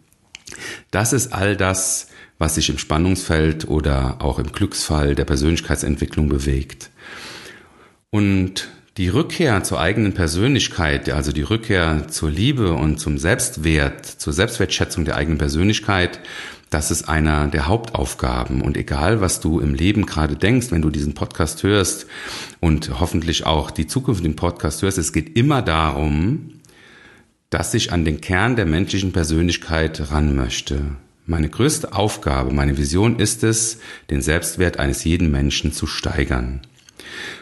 das 0.90 1.12
ist 1.12 1.34
all 1.34 1.56
das, 1.56 2.08
was 2.38 2.54
sich 2.54 2.70
im 2.70 2.78
Spannungsfeld 2.78 3.68
oder 3.68 4.16
auch 4.20 4.38
im 4.38 4.52
Glücksfall 4.52 5.14
der 5.14 5.24
Persönlichkeitsentwicklung 5.24 6.28
bewegt. 6.28 6.90
Und 8.10 8.68
die 8.96 9.08
Rückkehr 9.08 9.62
zur 9.62 9.80
eigenen 9.80 10.12
Persönlichkeit, 10.12 11.08
also 11.10 11.30
die 11.30 11.42
Rückkehr 11.42 12.08
zur 12.08 12.30
Liebe 12.30 12.72
und 12.72 12.98
zum 12.98 13.18
Selbstwert, 13.18 14.04
zur 14.04 14.32
Selbstwertschätzung 14.32 15.04
der 15.04 15.16
eigenen 15.16 15.38
Persönlichkeit, 15.38 16.20
das 16.70 16.90
ist 16.90 17.08
einer 17.08 17.48
der 17.48 17.66
Hauptaufgaben. 17.66 18.60
Und 18.60 18.76
egal, 18.76 19.20
was 19.20 19.40
du 19.40 19.60
im 19.60 19.74
Leben 19.74 20.04
gerade 20.04 20.36
denkst, 20.36 20.70
wenn 20.70 20.82
du 20.82 20.90
diesen 20.90 21.14
Podcast 21.14 21.62
hörst 21.62 22.06
und 22.60 23.00
hoffentlich 23.00 23.46
auch 23.46 23.70
die 23.70 23.86
zukünftigen 23.86 24.36
Podcast 24.36 24.82
hörst, 24.82 24.98
es 24.98 25.12
geht 25.12 25.36
immer 25.36 25.62
darum, 25.62 26.54
dass 27.50 27.72
ich 27.74 27.92
an 27.92 28.04
den 28.04 28.20
Kern 28.20 28.56
der 28.56 28.66
menschlichen 28.66 29.12
Persönlichkeit 29.12 30.10
ran 30.10 30.34
möchte. 30.34 30.96
Meine 31.30 31.50
größte 31.50 31.92
Aufgabe, 31.92 32.54
meine 32.54 32.78
Vision 32.78 33.18
ist 33.18 33.44
es, 33.44 33.80
den 34.08 34.22
Selbstwert 34.22 34.78
eines 34.78 35.04
jeden 35.04 35.30
Menschen 35.30 35.74
zu 35.74 35.86
steigern. 35.86 36.62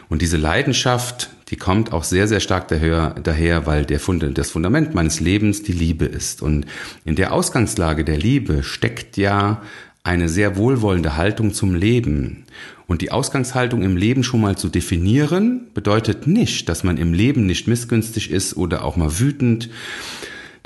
Und 0.09 0.21
diese 0.21 0.35
Leidenschaft, 0.35 1.29
die 1.47 1.55
kommt 1.55 1.93
auch 1.93 2.03
sehr, 2.03 2.27
sehr 2.27 2.41
stark 2.41 2.67
daher, 2.67 3.15
daher 3.23 3.65
weil 3.65 3.85
der 3.85 4.01
Fund, 4.01 4.25
das 4.37 4.51
Fundament 4.51 4.93
meines 4.93 5.21
Lebens 5.21 5.63
die 5.63 5.71
Liebe 5.71 6.03
ist. 6.03 6.41
Und 6.41 6.65
in 7.05 7.15
der 7.15 7.31
Ausgangslage 7.31 8.03
der 8.03 8.17
Liebe 8.17 8.61
steckt 8.61 9.15
ja 9.15 9.61
eine 10.03 10.27
sehr 10.27 10.57
wohlwollende 10.57 11.15
Haltung 11.15 11.53
zum 11.53 11.73
Leben. 11.73 12.43
Und 12.87 13.01
die 13.01 13.11
Ausgangshaltung 13.11 13.83
im 13.83 13.95
Leben 13.95 14.25
schon 14.25 14.41
mal 14.41 14.57
zu 14.57 14.67
definieren, 14.67 15.67
bedeutet 15.73 16.27
nicht, 16.27 16.67
dass 16.67 16.83
man 16.83 16.97
im 16.97 17.13
Leben 17.13 17.45
nicht 17.45 17.69
missgünstig 17.69 18.31
ist 18.31 18.57
oder 18.57 18.83
auch 18.83 18.97
mal 18.97 19.17
wütend. 19.17 19.69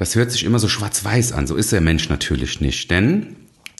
Das 0.01 0.15
hört 0.15 0.31
sich 0.31 0.45
immer 0.45 0.57
so 0.57 0.67
schwarz-weiß 0.67 1.31
an. 1.31 1.45
So 1.45 1.55
ist 1.55 1.71
der 1.71 1.79
Mensch 1.79 2.09
natürlich 2.09 2.59
nicht. 2.59 2.89
Denn 2.89 3.35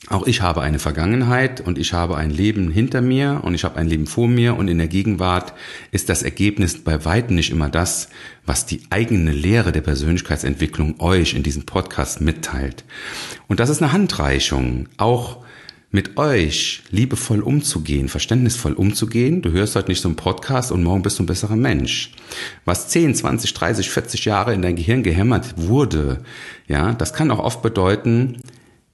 auch 0.08 0.28
ich 0.28 0.44
habe 0.44 0.62
eine 0.62 0.78
Vergangenheit 0.78 1.62
und 1.62 1.80
ich 1.80 1.94
habe 1.94 2.16
ein 2.16 2.30
Leben 2.30 2.70
hinter 2.70 3.02
mir 3.02 3.42
und 3.44 3.56
ich 3.56 3.64
habe 3.64 3.78
ein 3.78 3.88
Leben 3.88 4.06
vor 4.06 4.28
mir 4.28 4.56
und 4.56 4.68
in 4.68 4.78
der 4.78 4.88
Gegenwart 4.88 5.56
ist 5.90 6.10
das 6.10 6.22
Ergebnis 6.22 6.84
bei 6.84 7.06
weitem 7.06 7.38
nicht 7.38 7.50
immer 7.50 7.70
das, 7.70 8.10
was 8.46 8.68
die 8.68 8.84
eigene 8.92 9.32
Lehre 9.32 9.72
der 9.72 9.82
Persönlichkeitsentwicklung 9.82 11.00
euch 11.00 11.34
in 11.34 11.42
diesem 11.42 11.66
Podcast 11.66 12.22
mitteilt. 12.22 12.86
Und 13.48 13.60
das 13.60 13.70
ist 13.70 13.82
eine 13.82 13.92
Handreichung, 13.92 14.90
auch 14.98 15.44
mit 15.92 16.18
euch 16.18 16.84
liebevoll 16.90 17.42
umzugehen, 17.42 18.08
verständnisvoll 18.08 18.74
umzugehen. 18.74 19.42
Du 19.42 19.52
hörst 19.52 19.76
heute 19.76 19.90
nicht 19.90 20.02
so 20.02 20.08
einen 20.08 20.16
Podcast 20.16 20.72
und 20.72 20.84
morgen 20.84 21.02
bist 21.02 21.20
du 21.20 21.24
ein 21.24 21.28
besserer 21.28 21.58
Mensch. 21.58 22.14
Was 22.64 22.88
10, 22.88 23.16
20, 23.16 23.54
30, 23.54 23.90
40 23.90 24.26
Jahre 24.26 24.54
in 24.54 24.62
dein 24.62 24.78
Gehirn 24.78 25.04
gehämmert 25.04 25.56
wurde, 25.58 26.24
ja, 26.68 26.94
das 26.94 27.14
kann 27.14 27.30
auch 27.30 27.40
oft 27.40 27.62
bedeuten, 27.62 28.38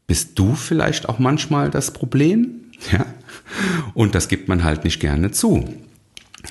bist 0.07 0.39
du 0.39 0.55
vielleicht 0.55 1.07
auch 1.07 1.19
manchmal 1.19 1.69
das 1.69 1.91
Problem? 1.91 2.61
Ja? 2.91 3.05
Und 3.93 4.15
das 4.15 4.27
gibt 4.27 4.47
man 4.47 4.63
halt 4.63 4.83
nicht 4.83 4.99
gerne 4.99 5.31
zu. 5.31 5.67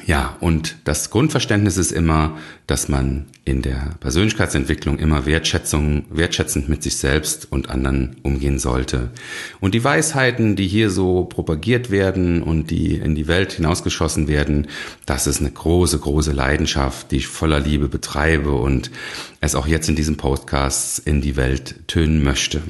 Ja, 0.05 0.37
und 0.41 0.77
das 0.85 1.11
Grundverständnis 1.11 1.77
ist 1.77 1.93
immer, 1.93 2.37
dass 2.67 2.89
man 2.89 3.27
in 3.45 3.63
der 3.63 3.95
Persönlichkeitsentwicklung 4.01 4.99
immer 4.99 5.25
Wertschätzung, 5.25 6.05
wertschätzend 6.11 6.69
mit 6.69 6.83
sich 6.83 6.97
selbst 6.97 7.51
und 7.51 7.71
anderen 7.71 8.17
umgehen 8.23 8.59
sollte. 8.59 9.11
Und 9.61 9.75
die 9.75 9.85
Weisheiten, 9.85 10.57
die 10.57 10.67
hier 10.67 10.91
so 10.91 11.25
propagiert 11.25 11.91
werden 11.91 12.43
und 12.43 12.71
die 12.71 12.97
in 12.97 13.15
die 13.15 13.29
Welt 13.29 13.53
hinausgeschossen 13.53 14.27
werden, 14.27 14.67
das 15.07 15.29
ist 15.29 15.41
eine 15.41 15.53
große, 15.53 16.01
große 16.01 16.33
Leidenschaft, 16.33 17.13
die 17.13 17.19
ich 17.19 17.29
voller 17.29 17.61
Liebe 17.61 17.89
betreibe 17.89 18.53
und 18.53 18.91
es 19.41 19.55
auch 19.55 19.69
jetzt 19.69 19.89
in 19.89 19.97
diesem 19.97 20.17
Podcast 20.17 20.99
in 21.07 21.21
die 21.21 21.37
Welt 21.37 21.87
tönen 21.87 22.25
möchte. 22.25 22.61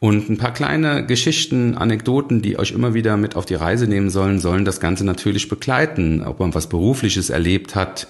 Und 0.00 0.30
ein 0.30 0.38
paar 0.38 0.52
kleine 0.52 1.04
Geschichten, 1.04 1.76
Anekdoten, 1.76 2.40
die 2.40 2.56
euch 2.56 2.70
immer 2.70 2.94
wieder 2.94 3.16
mit 3.16 3.34
auf 3.34 3.46
die 3.46 3.54
Reise 3.54 3.88
nehmen 3.88 4.10
sollen, 4.10 4.38
sollen 4.38 4.64
das 4.64 4.78
Ganze 4.78 5.04
natürlich 5.04 5.48
begleiten. 5.48 6.22
Ob 6.22 6.38
man 6.38 6.54
was 6.54 6.68
Berufliches 6.68 7.30
erlebt 7.30 7.74
hat, 7.74 8.06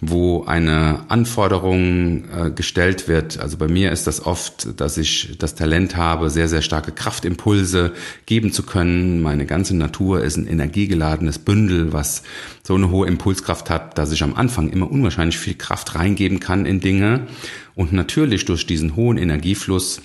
wo 0.00 0.44
eine 0.44 1.04
Anforderung 1.08 2.24
äh, 2.30 2.50
gestellt 2.50 3.06
wird. 3.06 3.38
Also 3.38 3.58
bei 3.58 3.68
mir 3.68 3.92
ist 3.92 4.06
das 4.06 4.24
oft, 4.24 4.80
dass 4.80 4.96
ich 4.96 5.36
das 5.38 5.54
Talent 5.54 5.94
habe, 5.94 6.30
sehr, 6.30 6.48
sehr 6.48 6.62
starke 6.62 6.92
Kraftimpulse 6.92 7.92
geben 8.24 8.50
zu 8.50 8.62
können. 8.62 9.20
Meine 9.20 9.44
ganze 9.44 9.76
Natur 9.76 10.22
ist 10.22 10.38
ein 10.38 10.46
energiegeladenes 10.46 11.38
Bündel, 11.38 11.92
was 11.92 12.22
so 12.62 12.76
eine 12.76 12.90
hohe 12.90 13.06
Impulskraft 13.06 13.68
hat, 13.68 13.98
dass 13.98 14.10
ich 14.10 14.22
am 14.22 14.32
Anfang 14.32 14.70
immer 14.70 14.90
unwahrscheinlich 14.90 15.36
viel 15.36 15.54
Kraft 15.54 15.96
reingeben 15.96 16.40
kann 16.40 16.64
in 16.64 16.80
Dinge. 16.80 17.26
Und 17.74 17.92
natürlich 17.92 18.46
durch 18.46 18.66
diesen 18.66 18.96
hohen 18.96 19.18
Energiefluss 19.18 20.00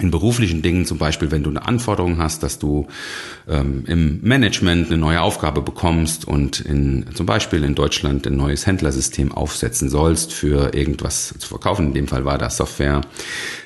in 0.00 0.10
beruflichen 0.10 0.62
Dingen, 0.62 0.84
zum 0.84 0.98
Beispiel, 0.98 1.30
wenn 1.30 1.42
du 1.42 1.50
eine 1.50 1.66
Anforderung 1.66 2.18
hast, 2.18 2.42
dass 2.42 2.58
du 2.58 2.86
ähm, 3.48 3.84
im 3.86 4.20
Management 4.22 4.88
eine 4.88 4.98
neue 4.98 5.20
Aufgabe 5.20 5.62
bekommst 5.62 6.26
und 6.26 6.60
in, 6.60 7.06
zum 7.14 7.26
Beispiel 7.26 7.64
in 7.64 7.74
Deutschland 7.74 8.26
ein 8.26 8.36
neues 8.36 8.66
Händlersystem 8.66 9.32
aufsetzen 9.32 9.88
sollst 9.88 10.32
für 10.32 10.74
irgendwas 10.74 11.34
zu 11.38 11.48
verkaufen, 11.48 11.86
in 11.88 11.94
dem 11.94 12.08
Fall 12.08 12.24
war 12.24 12.38
das 12.38 12.56
Software, 12.56 13.00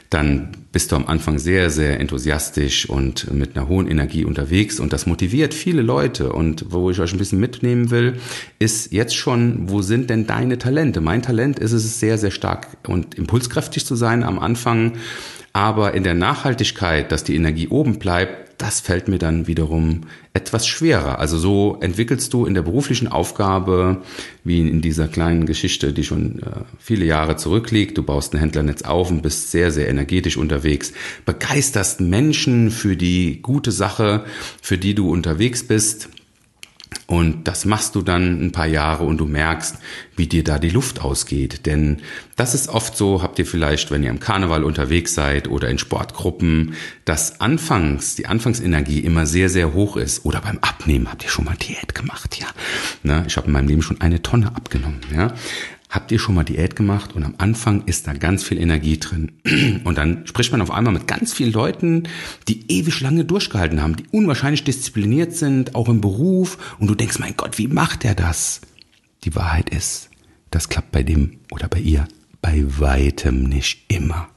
dann 0.08 0.59
bist 0.72 0.92
du 0.92 0.96
am 0.96 1.06
Anfang 1.06 1.38
sehr, 1.38 1.70
sehr 1.70 1.98
enthusiastisch 1.98 2.88
und 2.88 3.32
mit 3.32 3.56
einer 3.56 3.68
hohen 3.68 3.88
Energie 3.88 4.24
unterwegs 4.24 4.78
und 4.78 4.92
das 4.92 5.06
motiviert 5.06 5.52
viele 5.52 5.82
Leute. 5.82 6.32
Und 6.32 6.66
wo 6.70 6.90
ich 6.90 7.00
euch 7.00 7.12
ein 7.12 7.18
bisschen 7.18 7.40
mitnehmen 7.40 7.90
will, 7.90 8.20
ist 8.58 8.92
jetzt 8.92 9.16
schon, 9.16 9.68
wo 9.68 9.82
sind 9.82 10.10
denn 10.10 10.26
deine 10.26 10.58
Talente? 10.58 11.00
Mein 11.00 11.22
Talent 11.22 11.58
ist 11.58 11.72
es 11.72 11.98
sehr, 11.98 12.18
sehr 12.18 12.30
stark 12.30 12.68
und 12.86 13.16
impulskräftig 13.16 13.84
zu 13.84 13.96
sein 13.96 14.22
am 14.22 14.38
Anfang 14.38 14.92
aber 15.52 15.94
in 15.94 16.04
der 16.04 16.14
Nachhaltigkeit, 16.14 17.10
dass 17.10 17.24
die 17.24 17.34
Energie 17.34 17.68
oben 17.68 17.98
bleibt, 17.98 18.49
das 18.60 18.80
fällt 18.80 19.08
mir 19.08 19.18
dann 19.18 19.46
wiederum 19.46 20.02
etwas 20.34 20.66
schwerer. 20.66 21.18
Also 21.18 21.38
so 21.38 21.78
entwickelst 21.80 22.32
du 22.34 22.44
in 22.44 22.52
der 22.52 22.60
beruflichen 22.60 23.08
Aufgabe, 23.08 24.02
wie 24.44 24.60
in 24.60 24.82
dieser 24.82 25.08
kleinen 25.08 25.46
Geschichte, 25.46 25.94
die 25.94 26.04
schon 26.04 26.40
äh, 26.40 26.64
viele 26.78 27.06
Jahre 27.06 27.36
zurückliegt, 27.36 27.96
du 27.96 28.02
baust 28.02 28.34
ein 28.34 28.38
Händlernetz 28.38 28.82
auf 28.82 29.10
und 29.10 29.22
bist 29.22 29.50
sehr, 29.50 29.70
sehr 29.70 29.88
energetisch 29.88 30.36
unterwegs, 30.36 30.92
begeisterst 31.24 32.02
Menschen 32.02 32.70
für 32.70 32.98
die 32.98 33.40
gute 33.40 33.72
Sache, 33.72 34.24
für 34.60 34.76
die 34.76 34.94
du 34.94 35.10
unterwegs 35.10 35.66
bist 35.66 36.10
und 37.06 37.48
das 37.48 37.64
machst 37.64 37.96
du 37.96 38.02
dann 38.02 38.40
ein 38.40 38.52
paar 38.52 38.66
Jahre 38.66 39.04
und 39.04 39.18
du 39.18 39.26
merkst, 39.26 39.78
wie 40.16 40.28
dir 40.28 40.44
da 40.44 40.58
die 40.58 40.70
Luft 40.70 41.00
ausgeht. 41.00 41.66
Denn 41.66 42.02
das 42.36 42.54
ist 42.54 42.68
oft 42.68 42.96
so, 42.96 43.20
habt 43.20 43.38
ihr 43.38 43.46
vielleicht, 43.46 43.90
wenn 43.90 44.04
ihr 44.04 44.10
im 44.10 44.20
Karneval 44.20 44.62
unterwegs 44.62 45.14
seid 45.14 45.48
oder 45.48 45.68
in 45.68 45.78
Sportgruppen, 45.78 46.74
dass 47.04 47.40
anfangs, 47.40 48.14
die 48.14 48.26
Anfangsenergie 48.26 49.00
immer 49.00 49.26
sehr, 49.26 49.48
sehr 49.48 49.74
hoch 49.74 49.96
ist. 49.96 50.24
Oder 50.24 50.40
beim 50.40 50.58
Abnehmen 50.58 51.10
habt 51.10 51.24
ihr 51.24 51.30
schon 51.30 51.46
mal 51.46 51.56
Diät 51.56 51.94
gemacht, 51.96 52.38
ja. 52.40 52.46
Ne? 53.02 53.24
Ich 53.26 53.36
habe 53.36 53.48
in 53.48 53.54
meinem 53.54 53.68
Leben 53.68 53.82
schon 53.82 54.00
eine 54.00 54.22
Tonne 54.22 54.54
abgenommen, 54.54 55.00
ja. 55.12 55.34
Habt 55.90 56.12
ihr 56.12 56.20
schon 56.20 56.36
mal 56.36 56.44
Diät 56.44 56.76
gemacht 56.76 57.16
und 57.16 57.24
am 57.24 57.34
Anfang 57.38 57.82
ist 57.86 58.06
da 58.06 58.12
ganz 58.12 58.44
viel 58.44 58.58
Energie 58.58 58.98
drin. 58.98 59.32
Und 59.84 59.98
dann 59.98 60.24
spricht 60.24 60.52
man 60.52 60.62
auf 60.62 60.70
einmal 60.70 60.92
mit 60.92 61.08
ganz 61.08 61.32
vielen 61.32 61.52
Leuten, 61.52 62.04
die 62.46 62.70
ewig 62.70 63.00
lange 63.00 63.24
durchgehalten 63.24 63.82
haben, 63.82 63.96
die 63.96 64.06
unwahrscheinlich 64.12 64.62
diszipliniert 64.62 65.34
sind, 65.34 65.74
auch 65.74 65.88
im 65.88 66.00
Beruf. 66.00 66.76
Und 66.78 66.86
du 66.86 66.94
denkst, 66.94 67.18
mein 67.18 67.36
Gott, 67.36 67.58
wie 67.58 67.66
macht 67.66 68.04
er 68.04 68.14
das? 68.14 68.60
Die 69.24 69.34
Wahrheit 69.34 69.70
ist, 69.70 70.10
das 70.52 70.68
klappt 70.68 70.92
bei 70.92 71.02
dem 71.02 71.38
oder 71.50 71.66
bei 71.66 71.80
ihr 71.80 72.06
bei 72.40 72.64
weitem 72.78 73.42
nicht 73.42 73.84
immer. 73.88 74.28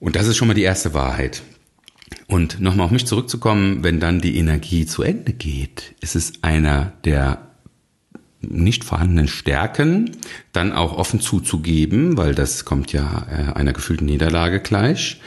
Und 0.00 0.16
das 0.16 0.26
ist 0.26 0.36
schon 0.36 0.48
mal 0.48 0.54
die 0.54 0.62
erste 0.62 0.94
Wahrheit. 0.94 1.42
Und 2.26 2.60
nochmal 2.60 2.86
auf 2.86 2.90
mich 2.90 3.06
zurückzukommen, 3.06 3.82
wenn 3.82 4.00
dann 4.00 4.20
die 4.20 4.36
Energie 4.36 4.86
zu 4.86 5.02
Ende 5.02 5.32
geht, 5.32 5.94
ist 6.00 6.14
es 6.14 6.42
einer 6.42 6.92
der 7.04 7.47
nicht 8.40 8.84
vorhandenen 8.84 9.28
Stärken 9.28 10.16
dann 10.52 10.72
auch 10.72 10.96
offen 10.96 11.20
zuzugeben, 11.20 12.16
weil 12.16 12.34
das 12.34 12.64
kommt 12.64 12.92
ja 12.92 13.26
äh, 13.30 13.52
einer 13.54 13.72
gefühlten 13.72 14.06
Niederlage 14.06 14.60
gleich, 14.60 15.20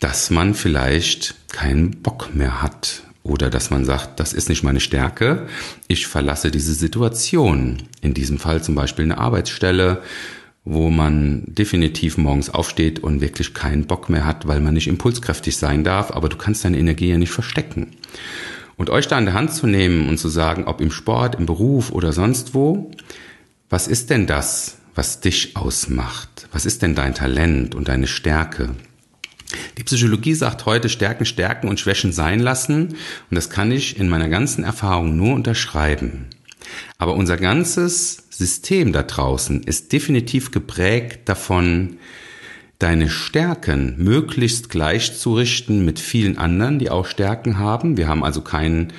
dass 0.00 0.30
man 0.30 0.54
vielleicht 0.54 1.34
keinen 1.52 2.02
Bock 2.02 2.34
mehr 2.34 2.62
hat 2.62 3.02
oder 3.22 3.50
dass 3.50 3.70
man 3.70 3.84
sagt, 3.84 4.20
das 4.20 4.32
ist 4.32 4.48
nicht 4.48 4.62
meine 4.62 4.80
Stärke, 4.80 5.48
ich 5.88 6.06
verlasse 6.06 6.50
diese 6.50 6.74
Situation. 6.74 7.82
In 8.00 8.14
diesem 8.14 8.38
Fall 8.38 8.62
zum 8.62 8.74
Beispiel 8.74 9.04
eine 9.04 9.18
Arbeitsstelle, 9.18 10.02
wo 10.64 10.90
man 10.90 11.42
definitiv 11.46 12.18
morgens 12.18 12.50
aufsteht 12.50 13.00
und 13.00 13.20
wirklich 13.20 13.54
keinen 13.54 13.86
Bock 13.86 14.08
mehr 14.08 14.24
hat, 14.24 14.46
weil 14.48 14.60
man 14.60 14.74
nicht 14.74 14.88
impulskräftig 14.88 15.56
sein 15.56 15.84
darf, 15.84 16.10
aber 16.10 16.28
du 16.28 16.36
kannst 16.36 16.64
deine 16.64 16.78
Energie 16.78 17.08
ja 17.08 17.18
nicht 17.18 17.30
verstecken. 17.30 17.92
Und 18.76 18.90
euch 18.90 19.08
da 19.08 19.16
an 19.16 19.24
der 19.24 19.34
Hand 19.34 19.52
zu 19.52 19.66
nehmen 19.66 20.08
und 20.08 20.18
zu 20.18 20.28
sagen, 20.28 20.64
ob 20.64 20.80
im 20.80 20.90
Sport, 20.90 21.36
im 21.36 21.46
Beruf 21.46 21.90
oder 21.90 22.12
sonst 22.12 22.54
wo, 22.54 22.90
was 23.70 23.88
ist 23.88 24.10
denn 24.10 24.26
das, 24.26 24.78
was 24.94 25.20
dich 25.20 25.56
ausmacht? 25.56 26.48
Was 26.52 26.66
ist 26.66 26.82
denn 26.82 26.94
dein 26.94 27.14
Talent 27.14 27.74
und 27.74 27.88
deine 27.88 28.06
Stärke? 28.06 28.74
Die 29.78 29.84
Psychologie 29.84 30.34
sagt 30.34 30.66
heute 30.66 30.88
Stärken 30.88 31.24
stärken 31.24 31.68
und 31.68 31.80
Schwächen 31.80 32.12
sein 32.12 32.40
lassen 32.40 32.88
und 32.88 33.34
das 33.34 33.50
kann 33.50 33.70
ich 33.70 33.98
in 33.98 34.08
meiner 34.08 34.28
ganzen 34.28 34.64
Erfahrung 34.64 35.16
nur 35.16 35.34
unterschreiben. 35.34 36.26
Aber 36.98 37.14
unser 37.14 37.36
ganzes 37.36 38.24
System 38.30 38.92
da 38.92 39.02
draußen 39.02 39.62
ist 39.62 39.92
definitiv 39.92 40.50
geprägt 40.50 41.28
davon, 41.28 41.98
deine 42.78 43.08
Stärken 43.08 43.94
möglichst 43.98 44.68
gleichzurichten 44.70 45.84
mit 45.84 45.98
vielen 45.98 46.38
anderen, 46.38 46.78
die 46.78 46.90
auch 46.90 47.06
Stärken 47.06 47.58
haben. 47.58 47.96
Wir 47.96 48.08
haben 48.08 48.22
also 48.22 48.42
keinen 48.42 48.92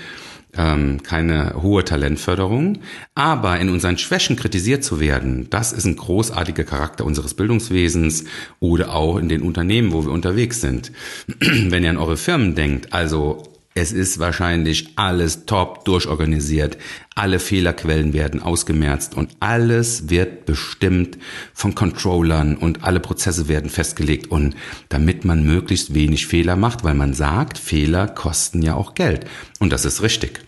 ähm, 0.57 1.03
keine 1.03 1.62
hohe 1.62 1.84
Talentförderung. 1.84 2.79
Aber 3.15 3.60
in 3.60 3.69
unseren 3.69 3.98
Schwächen 3.98 4.36
kritisiert 4.36 4.84
zu 4.84 5.00
werden, 5.00 5.50
das 5.50 5.72
ist 5.74 5.86
ein 5.86 5.96
großartiger 5.96 6.63
Charakter 6.63 7.05
unseres 7.05 7.34
Bildungswesens 7.34 8.25
oder 8.60 8.93
auch 8.93 9.17
in 9.17 9.29
den 9.29 9.41
Unternehmen, 9.41 9.93
wo 9.93 10.05
wir 10.05 10.12
unterwegs 10.12 10.62
sind. 10.62 10.91
Wenn 11.39 11.84
ihr 11.84 11.91
an 11.91 11.98
eure 11.98 12.17
Firmen 12.17 12.55
denkt, 12.55 12.93
also 12.93 13.43
es 13.77 13.91
ist 13.91 14.17
wahrscheinlich 14.17 14.89
alles 14.96 15.46
top 15.46 15.86
durchorganisiert. 15.86 16.79
Alle 17.13 17.38
Fehlerquellen 17.38 18.12
werden 18.12 18.41
ausgemerzt 18.41 19.13
und 19.13 19.29
alles 19.39 20.10
wird 20.10 20.48
bestimmt 20.48 21.19
von 21.53 21.75
Controllern 21.75 22.57
und 22.57 22.84
alle 22.84 23.00
Prozesse 23.00 23.48
werden 23.48 23.69
festgelegt 23.69 24.31
und 24.31 24.55
damit 24.89 25.25
man 25.25 25.43
möglichst 25.43 25.93
wenig 25.93 26.25
Fehler 26.25 26.55
macht, 26.55 26.84
weil 26.84 26.96
man 26.96 27.13
sagt, 27.13 27.60
Fehler 27.60 28.07
kosten 28.07 28.63
ja 28.63 28.74
auch 28.74 28.96
Geld. 28.96 29.27
Und 29.60 29.72
das 29.72 29.86
ist 29.86 30.01
richtig. 30.01 30.39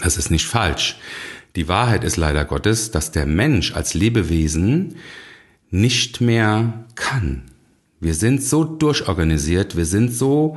Das 0.00 0.16
ist 0.16 0.30
nicht 0.30 0.46
falsch. 0.46 0.96
Die 1.54 1.68
Wahrheit 1.68 2.02
ist 2.02 2.16
leider 2.16 2.46
Gottes, 2.46 2.90
dass 2.90 3.10
der 3.10 3.26
Mensch 3.26 3.74
als 3.74 3.92
Lebewesen 3.92 4.96
nicht 5.70 6.22
mehr 6.22 6.86
kann. 6.94 7.42
Wir 8.00 8.14
sind 8.14 8.42
so 8.42 8.64
durchorganisiert, 8.64 9.76
wir 9.76 9.84
sind 9.84 10.14
so 10.14 10.56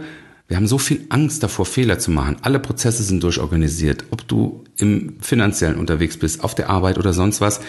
wir 0.52 0.58
haben 0.58 0.68
so 0.68 0.80
viel 0.80 1.06
Angst 1.08 1.44
davor, 1.44 1.66
Fehler 1.66 1.98
zu 1.98 2.12
machen. 2.12 2.36
Alle 2.42 2.60
Prozesse 2.60 3.04
sind 3.04 3.24
durchorganisiert, 3.24 4.04
ob 4.12 4.28
du 4.28 4.66
im 4.76 5.16
finanziellen 5.22 5.80
unterwegs 5.80 6.18
bist, 6.18 6.44
auf 6.44 6.56
der 6.56 6.70
Arbeit 6.70 6.98
oder 6.98 7.14
sonst 7.14 7.40
was. 7.40 7.62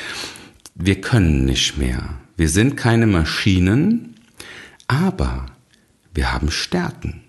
Wir 0.74 1.00
können 1.00 1.44
nicht 1.44 1.78
mehr. 1.78 2.02
Wir 2.36 2.48
sind 2.48 2.76
keine 2.76 3.06
Maschinen, 3.06 4.16
aber 4.88 5.46
wir 6.12 6.32
haben 6.32 6.50
Stärken. 6.50 7.21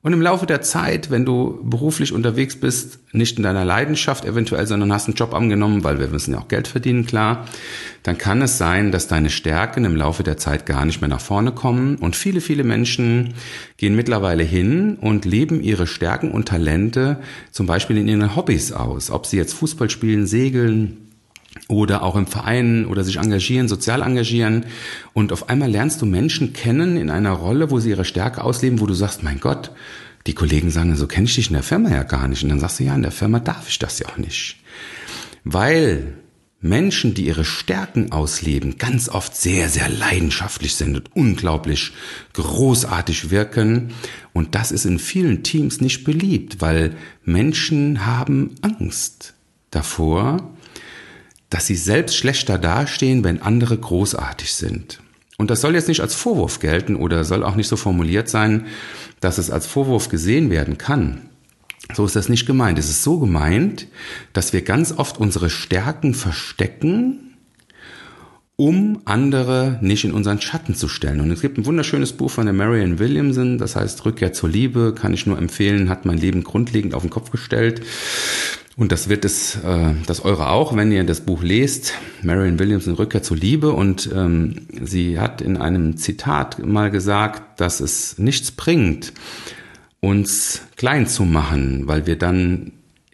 Und 0.00 0.12
im 0.12 0.22
Laufe 0.22 0.46
der 0.46 0.62
Zeit, 0.62 1.10
wenn 1.10 1.24
du 1.24 1.58
beruflich 1.64 2.12
unterwegs 2.12 2.54
bist, 2.54 3.00
nicht 3.12 3.36
in 3.36 3.42
deiner 3.42 3.64
Leidenschaft 3.64 4.24
eventuell, 4.24 4.64
sondern 4.64 4.92
hast 4.92 5.08
einen 5.08 5.16
Job 5.16 5.34
angenommen, 5.34 5.82
weil 5.82 5.98
wir 5.98 6.06
müssen 6.06 6.34
ja 6.34 6.38
auch 6.38 6.46
Geld 6.46 6.68
verdienen, 6.68 7.04
klar, 7.04 7.46
dann 8.04 8.16
kann 8.16 8.40
es 8.40 8.58
sein, 8.58 8.92
dass 8.92 9.08
deine 9.08 9.28
Stärken 9.28 9.84
im 9.84 9.96
Laufe 9.96 10.22
der 10.22 10.36
Zeit 10.36 10.66
gar 10.66 10.84
nicht 10.84 11.00
mehr 11.00 11.08
nach 11.08 11.20
vorne 11.20 11.50
kommen. 11.50 11.96
Und 11.96 12.14
viele, 12.14 12.40
viele 12.40 12.62
Menschen 12.62 13.34
gehen 13.76 13.96
mittlerweile 13.96 14.44
hin 14.44 14.96
und 15.00 15.24
leben 15.24 15.60
ihre 15.60 15.88
Stärken 15.88 16.30
und 16.30 16.46
Talente 16.46 17.18
zum 17.50 17.66
Beispiel 17.66 17.98
in 17.98 18.06
ihren 18.06 18.36
Hobbys 18.36 18.70
aus. 18.70 19.10
Ob 19.10 19.26
sie 19.26 19.36
jetzt 19.36 19.54
Fußball 19.54 19.90
spielen, 19.90 20.28
segeln, 20.28 21.07
oder 21.66 22.02
auch 22.02 22.16
im 22.16 22.26
Verein 22.26 22.86
oder 22.86 23.04
sich 23.04 23.16
engagieren, 23.16 23.68
sozial 23.68 24.02
engagieren. 24.02 24.66
Und 25.12 25.32
auf 25.32 25.48
einmal 25.48 25.70
lernst 25.70 26.00
du 26.00 26.06
Menschen 26.06 26.52
kennen 26.52 26.96
in 26.96 27.10
einer 27.10 27.32
Rolle, 27.32 27.70
wo 27.70 27.80
sie 27.80 27.90
ihre 27.90 28.04
Stärke 28.04 28.44
ausleben, 28.44 28.80
wo 28.80 28.86
du 28.86 28.94
sagst, 28.94 29.22
mein 29.22 29.40
Gott, 29.40 29.72
die 30.26 30.34
Kollegen 30.34 30.70
sagen, 30.70 30.94
so 30.96 31.06
kenne 31.06 31.26
ich 31.26 31.34
dich 31.34 31.48
in 31.48 31.54
der 31.54 31.62
Firma 31.62 31.90
ja 31.90 32.02
gar 32.02 32.28
nicht. 32.28 32.42
Und 32.42 32.50
dann 32.50 32.60
sagst 32.60 32.80
du, 32.80 32.84
ja, 32.84 32.94
in 32.94 33.02
der 33.02 33.10
Firma 33.10 33.40
darf 33.40 33.68
ich 33.68 33.78
das 33.78 33.98
ja 33.98 34.08
auch 34.08 34.18
nicht. 34.18 34.56
Weil 35.44 36.14
Menschen, 36.60 37.14
die 37.14 37.26
ihre 37.26 37.44
Stärken 37.44 38.10
ausleben, 38.10 38.78
ganz 38.78 39.08
oft 39.08 39.36
sehr, 39.36 39.68
sehr 39.68 39.88
leidenschaftlich 39.88 40.74
sind 40.74 40.96
und 40.96 41.14
unglaublich 41.14 41.92
großartig 42.32 43.30
wirken. 43.30 43.92
Und 44.32 44.54
das 44.56 44.72
ist 44.72 44.84
in 44.84 44.98
vielen 44.98 45.44
Teams 45.44 45.80
nicht 45.80 46.02
beliebt, 46.02 46.60
weil 46.60 46.96
Menschen 47.24 48.06
haben 48.06 48.56
Angst 48.62 49.34
davor, 49.70 50.50
dass 51.50 51.66
sie 51.66 51.76
selbst 51.76 52.16
schlechter 52.16 52.58
dastehen, 52.58 53.24
wenn 53.24 53.42
andere 53.42 53.76
großartig 53.78 54.52
sind. 54.52 55.00
Und 55.38 55.50
das 55.50 55.60
soll 55.60 55.74
jetzt 55.74 55.88
nicht 55.88 56.00
als 56.00 56.14
Vorwurf 56.14 56.58
gelten 56.58 56.96
oder 56.96 57.24
soll 57.24 57.44
auch 57.44 57.54
nicht 57.54 57.68
so 57.68 57.76
formuliert 57.76 58.28
sein, 58.28 58.66
dass 59.20 59.38
es 59.38 59.50
als 59.50 59.66
Vorwurf 59.66 60.08
gesehen 60.08 60.50
werden 60.50 60.78
kann. 60.78 61.22
So 61.94 62.04
ist 62.04 62.16
das 62.16 62.28
nicht 62.28 62.46
gemeint. 62.46 62.78
Es 62.78 62.90
ist 62.90 63.02
so 63.02 63.18
gemeint, 63.18 63.86
dass 64.32 64.52
wir 64.52 64.62
ganz 64.62 64.92
oft 64.92 65.18
unsere 65.18 65.48
Stärken 65.48 66.12
verstecken, 66.12 67.36
um 68.56 69.00
andere 69.04 69.78
nicht 69.80 70.04
in 70.04 70.12
unseren 70.12 70.40
Schatten 70.40 70.74
zu 70.74 70.88
stellen. 70.88 71.20
Und 71.20 71.30
es 71.30 71.40
gibt 71.40 71.56
ein 71.56 71.66
wunderschönes 71.66 72.12
Buch 72.12 72.30
von 72.30 72.44
der 72.44 72.52
Marianne 72.52 72.98
Williamson, 72.98 73.56
das 73.56 73.76
heißt 73.76 74.04
Rückkehr 74.04 74.32
zur 74.32 74.48
Liebe, 74.48 74.92
kann 74.92 75.14
ich 75.14 75.26
nur 75.26 75.38
empfehlen, 75.38 75.88
hat 75.88 76.04
mein 76.04 76.18
Leben 76.18 76.42
grundlegend 76.42 76.94
auf 76.94 77.02
den 77.02 77.10
Kopf 77.10 77.30
gestellt. 77.30 77.82
Und 78.78 78.92
das 78.92 79.08
wird 79.08 79.24
es, 79.24 79.56
äh, 79.56 79.92
das 80.06 80.24
eure 80.24 80.50
auch, 80.50 80.76
wenn 80.76 80.92
ihr 80.92 81.02
das 81.02 81.20
Buch 81.20 81.42
lest, 81.42 81.94
Marion 82.22 82.60
Williamson 82.60 82.94
Rückkehr 82.94 83.24
zur 83.24 83.36
Liebe. 83.36 83.72
Und 83.72 84.08
ähm, 84.14 84.68
sie 84.80 85.18
hat 85.18 85.42
in 85.42 85.56
einem 85.56 85.96
Zitat 85.96 86.64
mal 86.64 86.92
gesagt, 86.92 87.60
dass 87.60 87.80
es 87.80 88.18
nichts 88.18 88.52
bringt, 88.52 89.12
uns 89.98 90.62
klein 90.76 91.08
zu 91.08 91.24
machen, 91.24 91.88
weil 91.88 92.06
wir 92.06 92.16
dann 92.16 92.70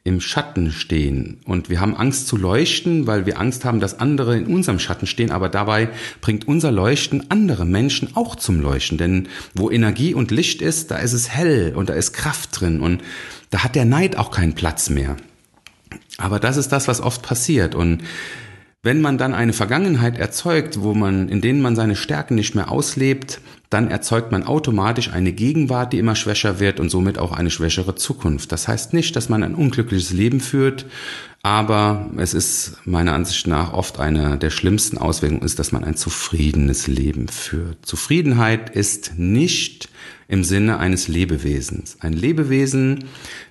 im 0.06 0.20
Schatten 0.20 0.70
stehen 0.70 1.38
und 1.46 1.70
wir 1.70 1.80
haben 1.80 1.96
Angst 1.96 2.28
zu 2.28 2.36
leuchten, 2.36 3.06
weil 3.06 3.24
wir 3.24 3.40
Angst 3.40 3.64
haben, 3.64 3.80
dass 3.80 3.98
andere 3.98 4.36
in 4.36 4.48
unserem 4.48 4.78
Schatten 4.78 5.06
stehen, 5.06 5.30
aber 5.30 5.48
dabei 5.48 5.88
bringt 6.20 6.46
unser 6.46 6.70
Leuchten 6.70 7.30
andere 7.30 7.64
Menschen 7.64 8.14
auch 8.14 8.36
zum 8.36 8.60
Leuchten, 8.60 8.98
denn 8.98 9.28
wo 9.54 9.70
Energie 9.70 10.12
und 10.12 10.30
Licht 10.30 10.60
ist, 10.60 10.90
da 10.90 10.98
ist 10.98 11.14
es 11.14 11.30
hell 11.30 11.72
und 11.74 11.88
da 11.88 11.94
ist 11.94 12.12
Kraft 12.12 12.60
drin 12.60 12.80
und 12.80 13.00
da 13.48 13.64
hat 13.64 13.74
der 13.76 13.86
Neid 13.86 14.18
auch 14.18 14.30
keinen 14.30 14.54
Platz 14.54 14.90
mehr. 14.90 15.16
Aber 16.18 16.38
das 16.40 16.56
ist 16.56 16.70
das, 16.70 16.88
was 16.88 17.00
oft 17.00 17.22
passiert. 17.22 17.74
Und 17.74 18.02
wenn 18.84 19.00
man 19.00 19.16
dann 19.16 19.32
eine 19.32 19.54
Vergangenheit 19.54 20.18
erzeugt, 20.18 20.82
wo 20.82 20.92
man, 20.92 21.28
in 21.30 21.40
denen 21.40 21.62
man 21.62 21.74
seine 21.74 21.96
Stärken 21.96 22.34
nicht 22.34 22.54
mehr 22.54 22.70
auslebt, 22.70 23.40
dann 23.70 23.88
erzeugt 23.88 24.30
man 24.30 24.44
automatisch 24.44 25.10
eine 25.10 25.32
Gegenwart, 25.32 25.92
die 25.92 25.98
immer 25.98 26.14
schwächer 26.14 26.60
wird 26.60 26.78
und 26.78 26.90
somit 26.90 27.18
auch 27.18 27.32
eine 27.32 27.50
schwächere 27.50 27.94
Zukunft. 27.94 28.52
Das 28.52 28.68
heißt 28.68 28.92
nicht, 28.92 29.16
dass 29.16 29.30
man 29.30 29.42
ein 29.42 29.54
unglückliches 29.54 30.12
Leben 30.12 30.40
führt, 30.40 30.84
aber 31.42 32.10
es 32.18 32.34
ist 32.34 32.76
meiner 32.84 33.14
Ansicht 33.14 33.46
nach 33.46 33.72
oft 33.72 33.98
eine 33.98 34.36
der 34.38 34.50
schlimmsten 34.50 34.98
Auswirkungen 34.98 35.42
ist, 35.42 35.58
dass 35.58 35.72
man 35.72 35.82
ein 35.82 35.96
zufriedenes 35.96 36.86
Leben 36.86 37.28
führt. 37.28 37.86
Zufriedenheit 37.86 38.70
ist 38.76 39.18
nicht 39.18 39.88
im 40.28 40.44
Sinne 40.44 40.78
eines 40.78 41.08
Lebewesens. 41.08 41.98
Ein 42.00 42.12
Lebewesen 42.12 43.04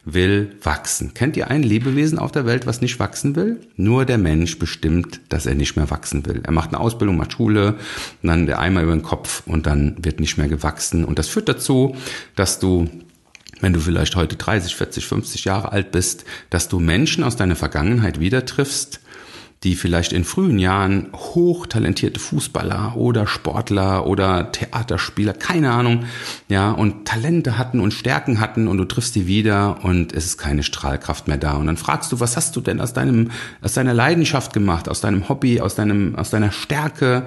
will 0.05 0.55
wachsen. 0.62 1.13
Kennt 1.13 1.38
ihr 1.38 1.49
ein 1.49 1.63
Lebewesen 1.63 2.19
auf 2.19 2.31
der 2.31 2.45
Welt, 2.45 2.65
was 2.65 2.81
nicht 2.81 2.99
wachsen 2.99 3.36
will? 3.36 3.59
Nur 3.75 4.05
der 4.05 4.17
Mensch 4.17 4.59
bestimmt, 4.59 5.21
dass 5.29 5.45
er 5.45 5.55
nicht 5.55 5.75
mehr 5.75 5.89
wachsen 5.89 6.25
will. 6.25 6.41
Er 6.43 6.51
macht 6.51 6.69
eine 6.69 6.79
Ausbildung, 6.79 7.17
macht 7.17 7.33
Schule, 7.33 7.75
dann 8.21 8.45
der 8.45 8.59
Eimer 8.59 8.81
über 8.81 8.93
den 8.93 9.03
Kopf 9.03 9.43
und 9.45 9.65
dann 9.65 9.95
wird 10.03 10.19
nicht 10.19 10.38
mehr 10.38 10.47
gewachsen. 10.47 11.05
Und 11.05 11.19
das 11.19 11.27
führt 11.27 11.49
dazu, 11.49 11.95
dass 12.36 12.59
du 12.59 12.89
wenn 13.62 13.71
du 13.71 13.79
vielleicht 13.79 14.17
heute 14.17 14.36
30, 14.36 14.75
40, 14.75 15.07
50 15.07 15.45
Jahre 15.45 15.71
alt 15.71 15.91
bist, 15.91 16.25
dass 16.49 16.67
du 16.67 16.79
Menschen 16.79 17.23
aus 17.23 17.38
deiner 17.38 17.55
Vergangenheit 17.55 18.19
wieder 18.19 18.45
triffst, 18.45 18.99
die 19.63 19.76
vielleicht 19.76 20.12
in 20.12 20.26
frühen 20.26 20.60
Jahren 20.60 21.08
hochtalentierte 21.13 22.19
Fußballer 22.19 22.97
oder 22.97 23.28
Sportler 23.28 24.06
oder 24.06 24.52
Theaterspieler, 24.52 25.34
keine 25.34 25.71
Ahnung, 25.71 26.04
ja, 26.49 26.71
und 26.71 27.06
Talente 27.06 27.58
hatten 27.58 27.80
und 27.80 27.93
Stärken 27.93 28.41
hatten 28.41 28.67
und 28.67 28.78
du 28.78 28.86
triffst 28.86 29.15
die 29.15 29.26
wieder 29.26 29.84
und 29.84 30.12
es 30.12 30.26
ist 30.26 30.38
keine 30.38 30.63
Strahlkraft 30.63 31.30
mehr 31.30 31.38
da. 31.38 31.54
Und 31.54 31.67
dann 31.67 31.78
fragst 31.78 32.12
du, 32.12 32.19
was 32.19 32.36
hast 32.36 32.56
du 32.56 32.62
denn 32.62 32.82
aus 32.82 32.93
deinem, 32.93 33.32
aus 33.62 33.73
deiner 33.73 33.93
Leidenschaft 33.93 34.52
gemacht, 34.52 34.89
aus 34.89 34.99
deinem 34.99 35.30
Hobby, 35.30 35.62
aus 35.62 35.76
deinem, 35.76 36.15
aus 36.15 36.30
deiner 36.30 36.52
Stärke? 36.52 37.26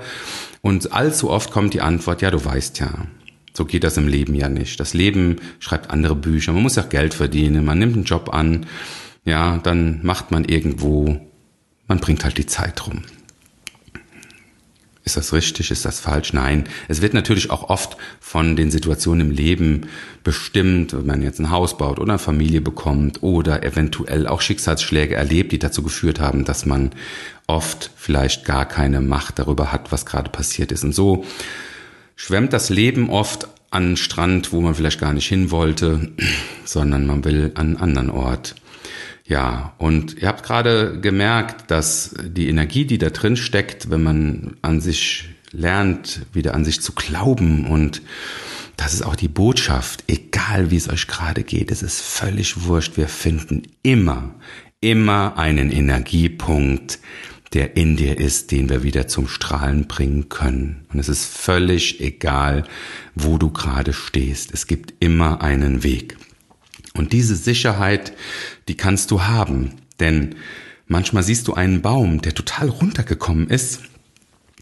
Und 0.60 0.92
allzu 0.92 1.30
oft 1.30 1.50
kommt 1.50 1.72
die 1.72 1.80
Antwort, 1.80 2.20
ja, 2.20 2.30
du 2.30 2.44
weißt 2.44 2.80
ja. 2.80 2.90
So 3.54 3.64
geht 3.64 3.84
das 3.84 3.96
im 3.96 4.08
Leben 4.08 4.34
ja 4.34 4.50
nicht. 4.50 4.78
Das 4.78 4.92
Leben 4.92 5.36
schreibt 5.60 5.90
andere 5.90 6.14
Bücher. 6.14 6.52
Man 6.52 6.62
muss 6.62 6.76
ja 6.76 6.82
Geld 6.82 7.14
verdienen. 7.14 7.64
Man 7.64 7.78
nimmt 7.78 7.94
einen 7.94 8.04
Job 8.04 8.34
an. 8.34 8.66
Ja, 9.24 9.56
dann 9.56 10.00
macht 10.02 10.30
man 10.30 10.44
irgendwo 10.44 11.18
man 11.88 11.98
bringt 11.98 12.24
halt 12.24 12.38
die 12.38 12.46
Zeit 12.46 12.86
rum. 12.86 13.02
Ist 15.06 15.16
das 15.16 15.32
richtig? 15.32 15.70
Ist 15.70 15.84
das 15.84 16.00
falsch? 16.00 16.32
Nein. 16.32 16.64
Es 16.88 17.00
wird 17.00 17.14
natürlich 17.14 17.50
auch 17.50 17.70
oft 17.70 17.96
von 18.18 18.56
den 18.56 18.72
Situationen 18.72 19.28
im 19.28 19.36
Leben 19.36 19.86
bestimmt, 20.24 20.94
wenn 20.94 21.06
man 21.06 21.22
jetzt 21.22 21.38
ein 21.38 21.50
Haus 21.50 21.78
baut 21.78 22.00
oder 22.00 22.14
eine 22.14 22.18
Familie 22.18 22.60
bekommt 22.60 23.22
oder 23.22 23.62
eventuell 23.62 24.26
auch 24.26 24.40
Schicksalsschläge 24.40 25.14
erlebt, 25.14 25.52
die 25.52 25.60
dazu 25.60 25.84
geführt 25.84 26.18
haben, 26.18 26.44
dass 26.44 26.66
man 26.66 26.90
oft 27.46 27.92
vielleicht 27.94 28.44
gar 28.44 28.66
keine 28.66 29.00
Macht 29.00 29.38
darüber 29.38 29.70
hat, 29.70 29.92
was 29.92 30.06
gerade 30.06 30.28
passiert 30.28 30.72
ist. 30.72 30.82
Und 30.82 30.92
so 30.92 31.24
schwemmt 32.16 32.52
das 32.52 32.68
Leben 32.68 33.08
oft 33.08 33.46
an 33.70 33.96
Strand, 33.96 34.52
wo 34.52 34.60
man 34.60 34.74
vielleicht 34.74 34.98
gar 34.98 35.12
nicht 35.12 35.28
hin 35.28 35.52
wollte, 35.52 36.10
sondern 36.64 37.06
man 37.06 37.24
will 37.24 37.52
an 37.54 37.76
einen 37.76 37.76
anderen 37.76 38.10
Ort. 38.10 38.56
Ja, 39.26 39.74
und 39.78 40.20
ihr 40.20 40.28
habt 40.28 40.44
gerade 40.44 41.00
gemerkt, 41.00 41.70
dass 41.70 42.14
die 42.22 42.48
Energie, 42.48 42.84
die 42.84 42.98
da 42.98 43.10
drin 43.10 43.36
steckt, 43.36 43.90
wenn 43.90 44.02
man 44.02 44.56
an 44.62 44.80
sich 44.80 45.28
lernt, 45.50 46.26
wieder 46.32 46.54
an 46.54 46.64
sich 46.64 46.80
zu 46.80 46.92
glauben 46.92 47.66
und 47.66 48.02
das 48.76 48.92
ist 48.92 49.02
auch 49.02 49.16
die 49.16 49.28
Botschaft, 49.28 50.04
egal 50.06 50.70
wie 50.70 50.76
es 50.76 50.88
euch 50.88 51.06
gerade 51.06 51.42
geht, 51.42 51.70
es 51.72 51.82
ist 51.82 52.00
völlig 52.00 52.64
wurscht, 52.64 52.96
wir 52.96 53.08
finden 53.08 53.62
immer, 53.82 54.34
immer 54.80 55.38
einen 55.38 55.72
Energiepunkt, 55.72 56.98
der 57.54 57.76
in 57.76 57.96
dir 57.96 58.18
ist, 58.18 58.50
den 58.50 58.68
wir 58.68 58.82
wieder 58.82 59.08
zum 59.08 59.28
Strahlen 59.28 59.86
bringen 59.86 60.28
können. 60.28 60.84
Und 60.92 60.98
es 60.98 61.08
ist 61.08 61.24
völlig 61.24 62.00
egal, 62.00 62.64
wo 63.14 63.38
du 63.38 63.50
gerade 63.50 63.92
stehst. 63.92 64.52
Es 64.52 64.66
gibt 64.66 64.92
immer 65.00 65.40
einen 65.40 65.82
Weg. 65.82 66.18
Und 66.94 67.12
diese 67.12 67.36
Sicherheit, 67.36 68.12
die 68.68 68.76
kannst 68.76 69.10
du 69.10 69.22
haben. 69.22 69.72
Denn 70.00 70.36
manchmal 70.86 71.22
siehst 71.22 71.48
du 71.48 71.54
einen 71.54 71.82
Baum, 71.82 72.20
der 72.20 72.34
total 72.34 72.68
runtergekommen 72.68 73.48
ist 73.48 73.80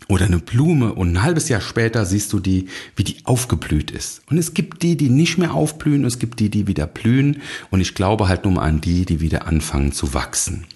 oder 0.08 0.26
eine 0.26 0.38
Blume 0.38 0.92
und 0.92 1.12
ein 1.12 1.22
halbes 1.22 1.48
Jahr 1.48 1.60
später 1.60 2.04
siehst 2.04 2.32
du 2.32 2.40
die, 2.40 2.68
wie 2.96 3.04
die 3.04 3.16
aufgeblüht 3.24 3.90
ist. 3.90 4.22
Und 4.28 4.38
es 4.38 4.54
gibt 4.54 4.82
die, 4.82 4.96
die 4.96 5.08
nicht 5.08 5.38
mehr 5.38 5.54
aufblühen, 5.54 6.04
es 6.04 6.18
gibt 6.18 6.40
die, 6.40 6.50
die 6.50 6.66
wieder 6.66 6.86
blühen 6.86 7.40
und 7.70 7.80
ich 7.80 7.94
glaube 7.94 8.28
halt 8.28 8.44
nur 8.44 8.54
mal 8.54 8.62
an 8.62 8.80
die, 8.80 9.06
die 9.06 9.20
wieder 9.20 9.46
anfangen 9.46 9.92
zu 9.92 10.14
wachsen. 10.14 10.66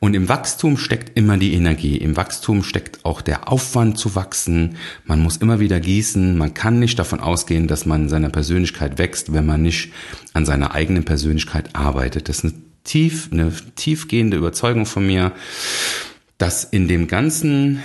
Und 0.00 0.14
im 0.14 0.28
Wachstum 0.28 0.76
steckt 0.76 1.16
immer 1.18 1.38
die 1.38 1.54
Energie. 1.54 1.96
Im 1.96 2.16
Wachstum 2.16 2.62
steckt 2.62 3.04
auch 3.04 3.20
der 3.20 3.50
Aufwand 3.50 3.98
zu 3.98 4.14
wachsen. 4.14 4.76
Man 5.04 5.20
muss 5.20 5.38
immer 5.38 5.58
wieder 5.58 5.80
gießen. 5.80 6.36
Man 6.36 6.54
kann 6.54 6.78
nicht 6.78 6.98
davon 6.98 7.20
ausgehen, 7.20 7.66
dass 7.66 7.84
man 7.84 8.08
seiner 8.08 8.28
Persönlichkeit 8.28 8.98
wächst, 8.98 9.32
wenn 9.32 9.46
man 9.46 9.62
nicht 9.62 9.92
an 10.34 10.46
seiner 10.46 10.74
eigenen 10.74 11.04
Persönlichkeit 11.04 11.74
arbeitet. 11.74 12.28
Das 12.28 12.38
ist 12.38 12.44
eine 12.44 12.62
tief, 12.84 13.30
eine 13.32 13.52
tiefgehende 13.74 14.36
Überzeugung 14.36 14.86
von 14.86 15.06
mir, 15.06 15.32
dass 16.36 16.62
in 16.62 16.86
dem 16.86 17.08
ganzen 17.08 17.82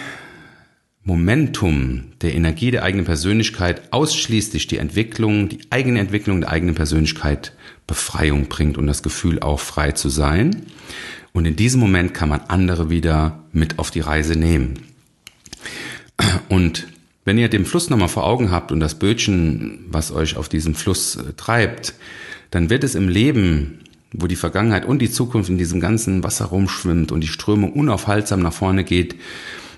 Momentum 1.05 2.05
der 2.21 2.33
Energie 2.33 2.71
der 2.71 2.83
eigenen 2.83 3.05
Persönlichkeit 3.05 3.91
ausschließlich 3.91 4.67
die 4.67 4.77
Entwicklung, 4.77 5.49
die 5.49 5.59
eigene 5.69 5.99
Entwicklung 5.99 6.41
der 6.41 6.49
eigenen 6.49 6.75
Persönlichkeit 6.75 7.53
Befreiung 7.87 8.47
bringt 8.47 8.77
und 8.77 8.87
das 8.87 9.03
Gefühl 9.03 9.39
auch 9.39 9.59
frei 9.59 9.91
zu 9.91 10.09
sein. 10.09 10.65
Und 11.33 11.45
in 11.45 11.55
diesem 11.55 11.81
Moment 11.81 12.13
kann 12.13 12.29
man 12.29 12.41
andere 12.47 12.89
wieder 12.89 13.43
mit 13.51 13.79
auf 13.79 13.91
die 13.91 13.99
Reise 13.99 14.37
nehmen. 14.37 14.79
Und 16.47 16.87
wenn 17.25 17.37
ihr 17.37 17.49
den 17.49 17.65
Fluss 17.65 17.89
nochmal 17.89 18.07
vor 18.07 18.25
Augen 18.25 18.51
habt 18.51 18.71
und 18.71 18.79
das 18.79 18.95
Bötchen, 18.95 19.85
was 19.89 20.11
euch 20.11 20.37
auf 20.37 20.49
diesem 20.49 20.75
Fluss 20.75 21.15
äh, 21.15 21.33
treibt, 21.33 21.95
dann 22.51 22.69
wird 22.69 22.83
es 22.83 22.95
im 22.95 23.09
Leben, 23.09 23.79
wo 24.11 24.27
die 24.27 24.35
Vergangenheit 24.35 24.85
und 24.85 24.99
die 24.99 25.09
Zukunft 25.09 25.49
in 25.49 25.57
diesem 25.57 25.79
ganzen 25.79 26.23
Wasser 26.23 26.45
rumschwimmt 26.45 27.11
und 27.11 27.21
die 27.21 27.27
Strömung 27.27 27.73
unaufhaltsam 27.73 28.41
nach 28.41 28.53
vorne 28.53 28.83
geht, 28.83 29.15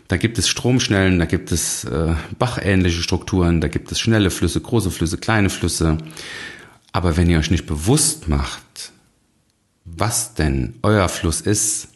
da 0.08 0.18
gibt 0.18 0.38
es 0.38 0.48
Stromschnellen, 0.48 1.20
da 1.20 1.26
gibt 1.26 1.52
es 1.52 1.84
äh, 1.86 2.14
bachähnliche 2.38 3.02
Strukturen, 3.02 3.62
da 3.62 3.68
gibt 3.68 3.92
es 3.92 4.00
schnelle 4.00 4.30
Flüsse, 4.30 4.62
große 4.62 4.92
Flüsse, 4.92 5.18
kleine 5.18 5.50
Flüsse. 5.50 5.98
Aber 6.92 7.18
wenn 7.18 7.30
ihr 7.30 7.40
euch 7.40 7.52
nicht 7.52 7.66
bewusst 7.66 8.28
macht, 8.28 8.92
was 9.84 10.34
denn 10.34 10.76
euer 10.84 11.10
Fluss 11.10 11.42
ist, 11.42 11.90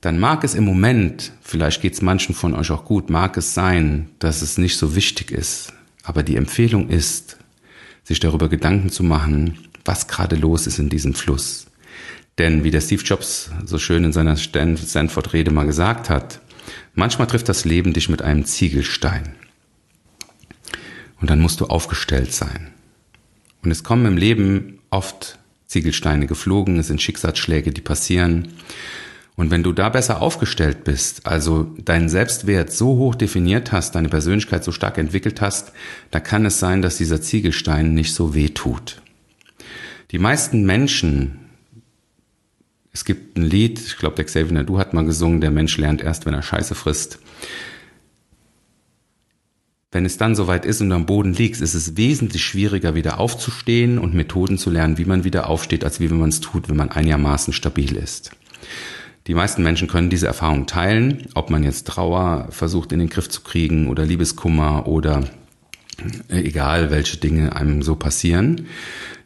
dann 0.00 0.18
mag 0.18 0.44
es 0.44 0.54
im 0.54 0.64
Moment, 0.64 1.32
vielleicht 1.40 1.80
geht 1.80 1.94
es 1.94 2.02
manchen 2.02 2.34
von 2.34 2.54
euch 2.54 2.70
auch 2.70 2.84
gut, 2.84 3.08
mag 3.08 3.38
es 3.38 3.54
sein, 3.54 4.10
dass 4.18 4.42
es 4.42 4.58
nicht 4.58 4.76
so 4.76 4.94
wichtig 4.94 5.30
ist. 5.30 5.72
Aber 6.02 6.22
die 6.22 6.36
Empfehlung 6.36 6.90
ist, 6.90 7.38
sich 8.02 8.20
darüber 8.20 8.50
Gedanken 8.50 8.90
zu 8.90 9.02
machen, 9.02 9.58
was 9.86 10.06
gerade 10.06 10.36
los 10.36 10.66
ist 10.66 10.78
in 10.78 10.90
diesem 10.90 11.14
Fluss. 11.14 11.66
Denn 12.36 12.64
wie 12.64 12.70
der 12.70 12.82
Steve 12.82 13.02
Jobs 13.02 13.50
so 13.64 13.78
schön 13.78 14.04
in 14.04 14.12
seiner 14.12 14.36
Stanford-Rede 14.36 15.50
mal 15.50 15.64
gesagt 15.64 16.10
hat, 16.10 16.40
Manchmal 16.94 17.26
trifft 17.26 17.48
das 17.48 17.64
Leben 17.64 17.92
dich 17.92 18.08
mit 18.08 18.22
einem 18.22 18.44
Ziegelstein. 18.44 19.34
Und 21.20 21.30
dann 21.30 21.40
musst 21.40 21.60
du 21.60 21.66
aufgestellt 21.66 22.32
sein. 22.32 22.70
Und 23.62 23.70
es 23.70 23.82
kommen 23.82 24.06
im 24.06 24.16
Leben 24.16 24.78
oft 24.90 25.38
Ziegelsteine 25.66 26.26
geflogen, 26.26 26.78
es 26.78 26.88
sind 26.88 27.02
Schicksalsschläge, 27.02 27.72
die 27.72 27.80
passieren. 27.80 28.48
Und 29.36 29.50
wenn 29.50 29.64
du 29.64 29.72
da 29.72 29.88
besser 29.88 30.22
aufgestellt 30.22 30.84
bist, 30.84 31.26
also 31.26 31.64
deinen 31.78 32.08
Selbstwert 32.08 32.70
so 32.72 32.96
hoch 32.96 33.16
definiert 33.16 33.72
hast, 33.72 33.96
deine 33.96 34.08
Persönlichkeit 34.08 34.62
so 34.62 34.70
stark 34.70 34.98
entwickelt 34.98 35.40
hast, 35.40 35.72
da 36.12 36.20
kann 36.20 36.46
es 36.46 36.60
sein, 36.60 36.82
dass 36.82 36.98
dieser 36.98 37.20
Ziegelstein 37.20 37.94
nicht 37.94 38.14
so 38.14 38.34
weh 38.34 38.50
tut. 38.50 39.02
Die 40.12 40.18
meisten 40.20 40.64
Menschen 40.64 41.40
es 42.94 43.04
gibt 43.04 43.36
ein 43.36 43.42
Lied, 43.42 43.80
ich 43.80 43.98
glaube, 43.98 44.14
der 44.14 44.24
Xavier 44.24 44.62
Du 44.62 44.78
hat 44.78 44.94
mal 44.94 45.04
gesungen, 45.04 45.40
der 45.40 45.50
Mensch 45.50 45.76
lernt 45.76 46.00
erst, 46.00 46.24
wenn 46.24 46.32
er 46.32 46.42
Scheiße 46.42 46.76
frisst. 46.76 47.18
Wenn 49.90 50.06
es 50.06 50.16
dann 50.16 50.36
soweit 50.36 50.64
ist 50.64 50.80
und 50.80 50.92
am 50.92 51.04
Boden 51.04 51.34
liegt, 51.34 51.60
ist 51.60 51.74
es 51.74 51.96
wesentlich 51.96 52.44
schwieriger, 52.44 52.94
wieder 52.94 53.18
aufzustehen 53.18 53.98
und 53.98 54.14
Methoden 54.14 54.58
zu 54.58 54.70
lernen, 54.70 54.96
wie 54.96 55.04
man 55.04 55.24
wieder 55.24 55.48
aufsteht, 55.48 55.84
als 55.84 55.98
wie 55.98 56.08
wenn 56.08 56.18
man 56.18 56.28
es 56.28 56.40
tut, 56.40 56.68
wenn 56.68 56.76
man 56.76 56.90
einigermaßen 56.90 57.52
stabil 57.52 57.96
ist. 57.96 58.30
Die 59.26 59.34
meisten 59.34 59.62
Menschen 59.62 59.88
können 59.88 60.10
diese 60.10 60.26
Erfahrung 60.28 60.66
teilen, 60.66 61.26
ob 61.34 61.50
man 61.50 61.64
jetzt 61.64 61.88
Trauer 61.88 62.46
versucht 62.50 62.92
in 62.92 63.00
den 63.00 63.08
Griff 63.08 63.28
zu 63.28 63.40
kriegen 63.40 63.88
oder 63.88 64.04
Liebeskummer 64.04 64.86
oder 64.86 65.24
egal 66.28 66.90
welche 66.90 67.16
Dinge 67.16 67.56
einem 67.56 67.82
so 67.82 67.96
passieren 67.96 68.66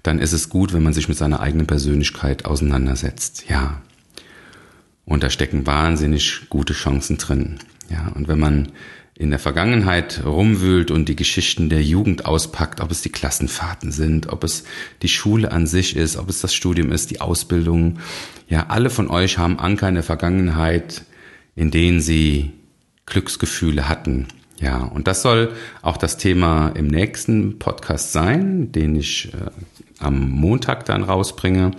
dann 0.03 0.19
ist 0.19 0.33
es 0.33 0.49
gut, 0.49 0.73
wenn 0.73 0.83
man 0.83 0.93
sich 0.93 1.09
mit 1.09 1.19
seiner 1.19 1.41
eigenen 1.41 1.67
Persönlichkeit 1.67 2.45
auseinandersetzt. 2.45 3.45
Ja. 3.49 3.83
Und 5.05 5.23
da 5.23 5.31
stecken 5.31 5.67
wahnsinnig 5.67 6.49
gute 6.49 6.75
Chancen 6.75 7.19
drin. 7.19 7.59
Ja. 7.91 8.09
Und 8.15 8.29
wenn 8.29 8.39
man 8.39 8.73
in 9.19 9.31
der 9.31 9.41
Vergangenheit 9.41 10.23
rumwühlt 10.25 10.93
und 10.93 11.09
die 11.09 11.17
Geschichten 11.17 11.69
der 11.69 11.83
Jugend 11.83 12.25
auspackt, 12.25 12.81
ob 12.81 12.93
es 12.93 13.03
die 13.03 13.09
Klassenfahrten 13.11 13.91
sind, 13.91 14.29
ob 14.29 14.45
es 14.45 14.63
die 15.03 15.09
Schule 15.09 15.51
an 15.51 15.67
sich 15.67 15.97
ist, 15.97 16.17
ob 16.17 16.29
es 16.29 16.41
das 16.41 16.55
Studium 16.55 16.93
ist, 16.93 17.11
die 17.11 17.21
Ausbildung. 17.21 17.99
Ja, 18.49 18.67
alle 18.69 18.91
von 18.91 19.11
euch 19.11 19.37
haben 19.37 19.59
Anker 19.59 19.89
in 19.89 19.95
der 19.95 20.05
Vergangenheit, 20.05 21.03
in 21.57 21.73
denen 21.73 22.01
sie 22.01 22.53
Glücksgefühle 23.07 23.89
hatten. 23.89 24.29
Ja, 24.61 24.85
und 24.85 25.09
das 25.09 25.23
soll 25.23 25.53
auch 25.83 25.97
das 25.97 26.17
Thema 26.17 26.69
im 26.69 26.87
nächsten 26.87 27.59
Podcast 27.59 28.13
sein, 28.13 28.71
den 28.71 28.95
ich 28.95 29.33
äh, 29.35 29.51
am 29.99 30.31
Montag 30.31 30.85
dann 30.85 31.03
rausbringe. 31.03 31.73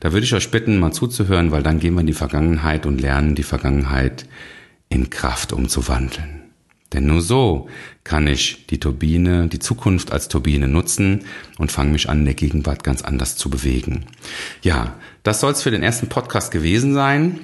Da 0.00 0.12
würde 0.12 0.24
ich 0.24 0.34
euch 0.34 0.50
bitten, 0.50 0.78
mal 0.78 0.92
zuzuhören, 0.92 1.50
weil 1.50 1.62
dann 1.62 1.78
gehen 1.78 1.94
wir 1.94 2.00
in 2.00 2.06
die 2.06 2.12
Vergangenheit 2.12 2.86
und 2.86 3.00
lernen 3.00 3.34
die 3.34 3.42
Vergangenheit 3.42 4.26
in 4.88 5.10
Kraft 5.10 5.52
umzuwandeln. 5.52 6.42
Denn 6.92 7.06
nur 7.06 7.22
so 7.22 7.68
kann 8.04 8.26
ich 8.26 8.66
die 8.66 8.78
Turbine, 8.78 9.48
die 9.48 9.58
Zukunft 9.58 10.12
als 10.12 10.28
Turbine 10.28 10.68
nutzen 10.68 11.24
und 11.58 11.72
fange 11.72 11.92
mich 11.92 12.10
an, 12.10 12.20
in 12.20 12.24
der 12.26 12.34
Gegenwart 12.34 12.84
ganz 12.84 13.02
anders 13.02 13.36
zu 13.36 13.48
bewegen. 13.48 14.04
Ja, 14.62 14.96
das 15.22 15.40
soll 15.40 15.52
es 15.52 15.62
für 15.62 15.70
den 15.70 15.82
ersten 15.82 16.08
Podcast 16.08 16.50
gewesen 16.50 16.92
sein. 16.92 17.38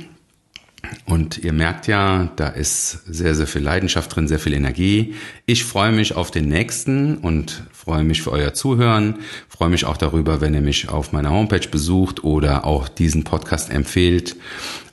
Und 1.07 1.39
ihr 1.39 1.53
merkt 1.53 1.87
ja, 1.87 2.31
da 2.37 2.49
ist 2.49 3.05
sehr, 3.07 3.35
sehr 3.35 3.47
viel 3.47 3.63
Leidenschaft 3.63 4.15
drin, 4.15 4.29
sehr 4.29 4.39
viel 4.39 4.53
Energie. 4.53 5.15
Ich 5.45 5.65
freue 5.65 5.91
mich 5.91 6.15
auf 6.15 6.31
den 6.31 6.49
nächsten 6.49 7.19
und 7.19 7.63
freue 7.73 8.05
mich 8.05 8.23
für 8.23 8.31
euer 8.31 8.55
Zuhören. 8.55 9.19
Freue 9.49 9.71
mich 9.71 9.85
auch 9.85 9.97
darüber, 9.97 10.41
wenn 10.41 10.55
ihr 10.55 10.61
mich 10.61 10.89
auf 10.89 11.13
meiner 11.13 11.31
Homepage 11.31 11.67
besucht 11.69 12.23
oder 12.23 12.65
auch 12.65 12.89
diesen 12.89 13.25
Podcast 13.25 13.71
empfehlt, 13.71 14.37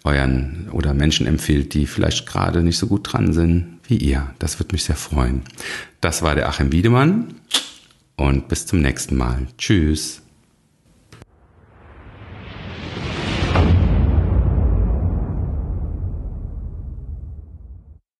euren 0.04 0.70
oder 0.72 0.94
Menschen 0.94 1.28
empfiehlt, 1.28 1.74
die 1.74 1.86
vielleicht 1.86 2.26
gerade 2.26 2.64
nicht 2.64 2.78
so 2.78 2.88
gut 2.88 3.14
dran 3.14 3.34
sind 3.34 3.80
wie 3.88 3.98
ihr. 3.98 4.34
Das 4.40 4.60
würde 4.60 4.74
mich 4.74 4.86
sehr 4.86 4.96
freuen. 4.96 5.44
Das 6.02 6.24
war 6.24 6.36
der 6.36 6.50
Achim 6.50 6.72
Wiedemann 6.72 7.36
und 8.16 8.48
bis 8.48 8.66
zum 8.66 8.82
nächsten 8.82 9.18
Mal. 9.18 9.48
Tschüss. 9.58 10.25